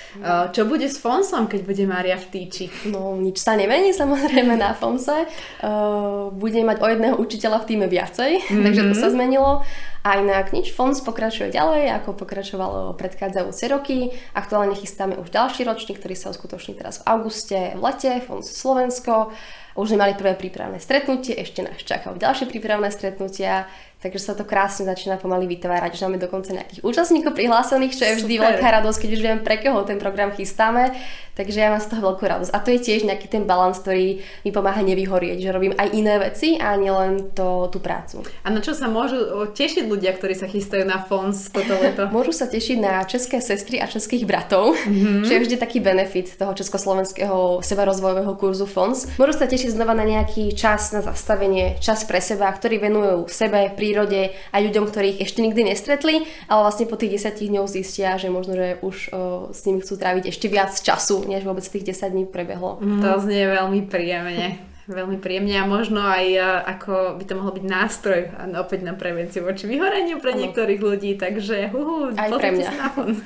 Čo 0.56 0.64
bude 0.64 0.88
s 0.88 0.96
FONSom, 1.04 1.52
keď 1.52 1.62
bude 1.68 1.84
Maria 1.84 2.16
v 2.16 2.28
týči? 2.32 2.72
No, 2.88 3.20
nič 3.20 3.44
sa 3.44 3.60
nemení 3.60 3.92
samozrejme 3.92 4.56
na 4.56 4.72
FONSe. 4.72 5.28
Uh, 5.60 6.32
bude 6.32 6.64
mať 6.64 6.80
o 6.80 6.88
jedného 6.88 7.16
učiteľa 7.20 7.66
v 7.66 7.68
týme 7.68 7.88
viacej, 7.92 8.32
mm-hmm. 8.48 8.64
takže 8.66 8.82
to 8.88 8.94
sa 8.96 9.12
zmenilo. 9.12 9.68
A 10.08 10.24
inak 10.24 10.56
nič, 10.56 10.72
FONS 10.72 11.04
pokračuje 11.04 11.52
ďalej, 11.52 11.92
ako 12.00 12.16
pokračovalo 12.16 12.96
predchádzajúce 12.96 13.68
roky. 13.68 14.16
Aktuálne 14.32 14.72
chystáme 14.72 15.20
už 15.20 15.36
ďalší 15.36 15.68
ročník, 15.68 16.00
ktorý 16.00 16.16
sa 16.16 16.32
uskutoční 16.32 16.80
teraz 16.80 17.04
v 17.04 17.12
auguste 17.12 17.76
v 17.76 17.82
lete, 17.84 17.97
FONS 18.28 18.56
Slovensko. 18.56 19.30
Už 19.78 19.94
sme 19.94 20.10
mali 20.10 20.18
prvé 20.18 20.34
prípravné 20.34 20.82
stretnutie, 20.82 21.38
ešte 21.38 21.62
nás 21.62 21.78
čakajú 21.78 22.18
ďalšie 22.18 22.50
prípravné 22.50 22.90
stretnutia. 22.90 23.70
Takže 23.98 24.22
sa 24.22 24.38
to 24.38 24.46
krásne 24.46 24.86
začína 24.86 25.18
pomaly 25.18 25.50
vytvárať. 25.50 25.98
Už 25.98 26.06
máme 26.06 26.22
dokonca 26.22 26.54
nejakých 26.54 26.86
účastníkov 26.86 27.34
prihlásených, 27.34 27.98
čo 27.98 28.06
je 28.06 28.14
vždy 28.22 28.34
Super. 28.38 28.46
veľká 28.46 28.68
radosť, 28.78 28.98
keď 29.02 29.10
už 29.10 29.22
viem, 29.26 29.40
pre 29.42 29.58
koho 29.58 29.82
ten 29.90 29.98
program 29.98 30.30
chystáme. 30.38 30.94
Takže 31.34 31.58
ja 31.58 31.70
mám 31.70 31.82
z 31.82 31.94
toho 31.94 32.02
veľkú 32.14 32.26
radosť. 32.26 32.52
A 32.54 32.62
to 32.62 32.74
je 32.74 32.82
tiež 32.82 33.06
nejaký 33.06 33.30
ten 33.30 33.46
balans, 33.46 33.78
ktorý 33.78 34.22
mi 34.42 34.50
pomáha 34.50 34.82
nevyhorieť, 34.82 35.38
že 35.38 35.54
robím 35.54 35.74
aj 35.78 35.94
iné 35.94 36.18
veci 36.18 36.58
a 36.58 36.74
nielen 36.78 37.34
to, 37.38 37.70
tú 37.74 37.78
prácu. 37.78 38.26
A 38.42 38.50
na 38.50 38.58
čo 38.58 38.74
sa 38.74 38.90
môžu 38.90 39.22
tešiť 39.54 39.86
ľudia, 39.86 40.18
ktorí 40.18 40.34
sa 40.34 40.50
chystajú 40.50 40.86
na 40.86 41.02
FONS 41.02 41.54
toto 41.54 41.78
leto? 41.78 42.10
môžu 42.18 42.34
sa 42.34 42.50
tešiť 42.50 42.78
na 42.82 43.06
české 43.06 43.38
sestry 43.38 43.78
a 43.78 43.86
českých 43.86 44.26
bratov, 44.26 44.74
mm-hmm. 44.74 45.30
čo 45.30 45.32
je 45.38 45.42
vždy 45.46 45.56
taký 45.62 45.78
benefit 45.78 46.38
toho 46.38 46.58
československého 46.58 47.62
sebarozvojového 47.62 48.34
kurzu 48.38 48.66
FONS. 48.66 49.22
Môžu 49.22 49.38
sa 49.38 49.46
tešiť 49.46 49.67
znova 49.72 49.94
na 49.98 50.08
nejaký 50.08 50.56
čas 50.56 50.92
na 50.96 51.04
zastavenie, 51.04 51.78
čas 51.84 52.08
pre 52.08 52.24
seba, 52.24 52.48
ktorý 52.52 52.80
venujú 52.80 53.28
sebe, 53.28 53.74
prírode 53.76 54.34
a 54.52 54.58
ľuďom, 54.62 54.88
ktorých 54.88 55.22
ešte 55.24 55.44
nikdy 55.44 55.74
nestretli, 55.74 56.24
ale 56.48 56.60
vlastne 56.68 56.88
po 56.88 56.96
tých 56.96 57.20
10 57.20 57.50
dňoch 57.52 57.68
zistia, 57.68 58.16
že 58.16 58.32
možno, 58.32 58.56
že 58.56 58.80
už 58.80 58.96
o, 59.10 59.18
s 59.52 59.66
nimi 59.68 59.84
chcú 59.84 59.94
tráviť 60.00 60.32
ešte 60.32 60.48
viac 60.48 60.72
času, 60.72 61.28
než 61.28 61.44
vôbec 61.44 61.64
tých 61.66 61.84
10 61.92 62.14
dní 62.14 62.24
prebehlo. 62.30 62.80
Mm. 62.80 63.02
To 63.04 63.10
znie 63.20 63.44
veľmi 63.50 63.82
príjemne 63.90 64.77
veľmi 64.88 65.20
príjemne 65.20 65.56
a 65.60 65.68
možno 65.68 66.00
aj 66.00 66.26
ako 66.64 67.20
by 67.20 67.24
to 67.28 67.34
mohol 67.36 67.52
byť 67.52 67.66
nástroj 67.68 68.20
opäť 68.56 68.88
na 68.88 68.96
prevenciu 68.96 69.44
voči 69.44 69.68
vyhoreniu 69.68 70.24
pre 70.24 70.32
niektorých 70.32 70.80
ľudí, 70.80 71.20
takže 71.20 71.76
uhu, 71.76 72.16
aj 72.16 72.30
pre 72.32 72.50
mňa. 72.56 72.70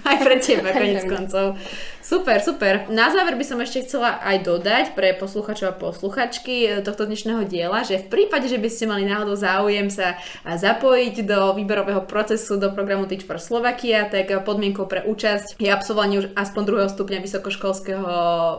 Aj 0.02 0.18
pre 0.26 0.36
teba, 0.42 0.74
konec 0.78 1.06
koncov. 1.06 1.62
Super, 2.02 2.42
super. 2.42 2.90
Na 2.90 3.14
záver 3.14 3.38
by 3.38 3.46
som 3.46 3.62
ešte 3.62 3.86
chcela 3.86 4.18
aj 4.26 4.44
dodať 4.44 4.86
pre 4.98 5.14
posluchačov 5.16 5.68
a 5.70 5.78
posluchačky 5.78 6.56
e, 6.66 6.70
tohto 6.82 7.06
dnešného 7.06 7.46
diela, 7.46 7.86
že 7.86 8.02
v 8.02 8.10
prípade, 8.10 8.50
že 8.50 8.58
by 8.58 8.68
ste 8.68 8.90
mali 8.90 9.06
náhodou 9.06 9.38
záujem 9.38 9.88
sa 9.88 10.18
zapojiť 10.44 11.24
do 11.24 11.54
výberového 11.56 12.04
procesu 12.10 12.58
do 12.58 12.74
programu 12.74 13.06
Teach 13.06 13.24
for 13.24 13.38
Slovakia, 13.38 14.10
tak 14.10 14.34
podmienkou 14.44 14.90
pre 14.90 15.06
účasť 15.06 15.62
je 15.62 15.70
absolvovanie 15.70 16.26
už 16.26 16.28
aspoň 16.34 16.62
druhého 16.66 16.90
stupňa 16.90 17.22
vysokoškolského 17.22 18.12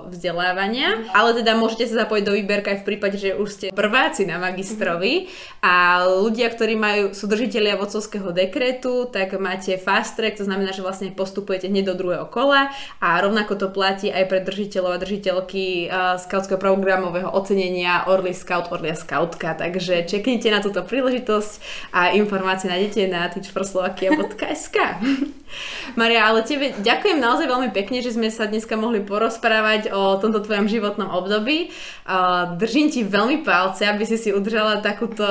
vzdelávania, 0.09 1.03
ale 1.13 1.35
teda 1.35 1.59
môžete 1.59 1.91
sa 1.91 2.07
zapojiť 2.07 2.25
do 2.25 2.33
výberka 2.39 2.73
aj 2.73 2.79
v 2.81 2.87
prípade, 2.97 3.17
že 3.17 3.33
už 3.33 3.49
ste 3.49 3.67
prváci 3.73 4.29
na 4.29 4.37
magistrovi 4.37 5.33
a 5.65 6.05
ľudia, 6.05 6.53
ktorí 6.53 6.75
majú, 6.77 7.05
sú 7.17 7.25
držiteľia 7.25 7.81
vodcovského 7.81 8.29
dekretu, 8.35 9.09
tak 9.09 9.33
máte 9.41 9.81
fast 9.81 10.21
track, 10.21 10.37
to 10.37 10.45
znamená, 10.45 10.77
že 10.77 10.85
vlastne 10.85 11.09
postupujete 11.15 11.73
hneď 11.73 11.93
do 11.93 11.95
druhého 11.97 12.27
kola 12.29 12.69
a 13.01 13.17
rovnako 13.23 13.57
to 13.57 13.69
platí 13.73 14.13
aj 14.13 14.29
pre 14.29 14.45
držiteľov 14.45 14.99
a 14.99 15.03
držiteľky 15.03 15.65
uh, 15.89 16.21
skautského 16.21 16.61
programového 16.61 17.31
ocenenia 17.33 18.05
Orly 18.11 18.37
Scout, 18.37 18.69
Orlia 18.69 18.99
Scoutka. 18.99 19.57
Takže 19.57 20.05
čeknite 20.05 20.53
na 20.53 20.61
túto 20.61 20.85
príležitosť 20.85 21.53
a 21.97 22.13
informácie 22.13 22.69
nájdete 22.69 23.09
na 23.09 23.31
teachforslovakia.sk 23.33 24.77
Maria, 26.01 26.25
ale 26.25 26.49
tebe 26.49 26.73
ďakujem 26.81 27.21
naozaj 27.21 27.45
veľmi 27.45 27.71
pekne, 27.77 28.01
že 28.01 28.17
sme 28.17 28.33
sa 28.33 28.49
dneska 28.49 28.73
mohli 28.75 29.05
porozprávať 29.05 29.93
o 29.93 30.17
tomto 30.17 30.41
tvojom 30.41 30.65
životnom 30.65 31.13
období. 31.13 31.69
Uh, 32.09 32.57
držím 32.57 32.82
ti 32.89 33.05
veľmi 33.05 33.45
palce, 33.47 33.85
aby 33.85 34.03
si 34.09 34.17
si 34.17 34.31
udržala 34.33 34.81
takúto, 34.81 35.27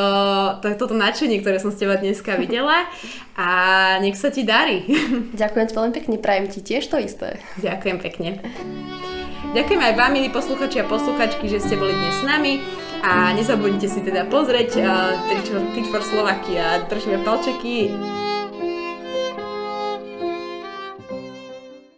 to, 0.62 0.68
toto 0.78 0.94
nadšenie, 0.96 1.42
ktoré 1.42 1.58
som 1.58 1.74
s 1.74 1.80
teba 1.82 1.98
dneska 1.98 2.38
videla 2.38 2.88
a 3.36 3.50
nech 4.00 4.16
sa 4.16 4.30
ti 4.30 4.46
darí. 4.46 4.86
Ďakujem 5.42 5.68
veľmi 5.74 5.94
pekne, 5.96 6.16
prajem 6.22 6.48
ti 6.48 6.60
tiež 6.62 6.88
to 6.88 7.02
isté. 7.02 7.42
Ďakujem 7.60 7.98
pekne. 8.00 8.30
Ďakujem 9.52 9.82
aj 9.84 9.94
vám, 10.00 10.12
milí 10.16 10.30
posluchači 10.32 10.80
a 10.80 10.88
posluchačky, 10.88 11.50
že 11.52 11.60
ste 11.60 11.76
boli 11.76 11.92
dnes 11.92 12.16
s 12.20 12.24
nami 12.24 12.64
a 13.04 13.34
nezabudnite 13.36 13.90
si 13.90 14.00
teda 14.06 14.30
pozrieť 14.30 14.80
uh, 14.80 15.18
Teach 15.74 15.90
for 15.90 16.06
Slovakia. 16.06 16.86
Držíme 16.88 17.26
palčeky. 17.26 17.92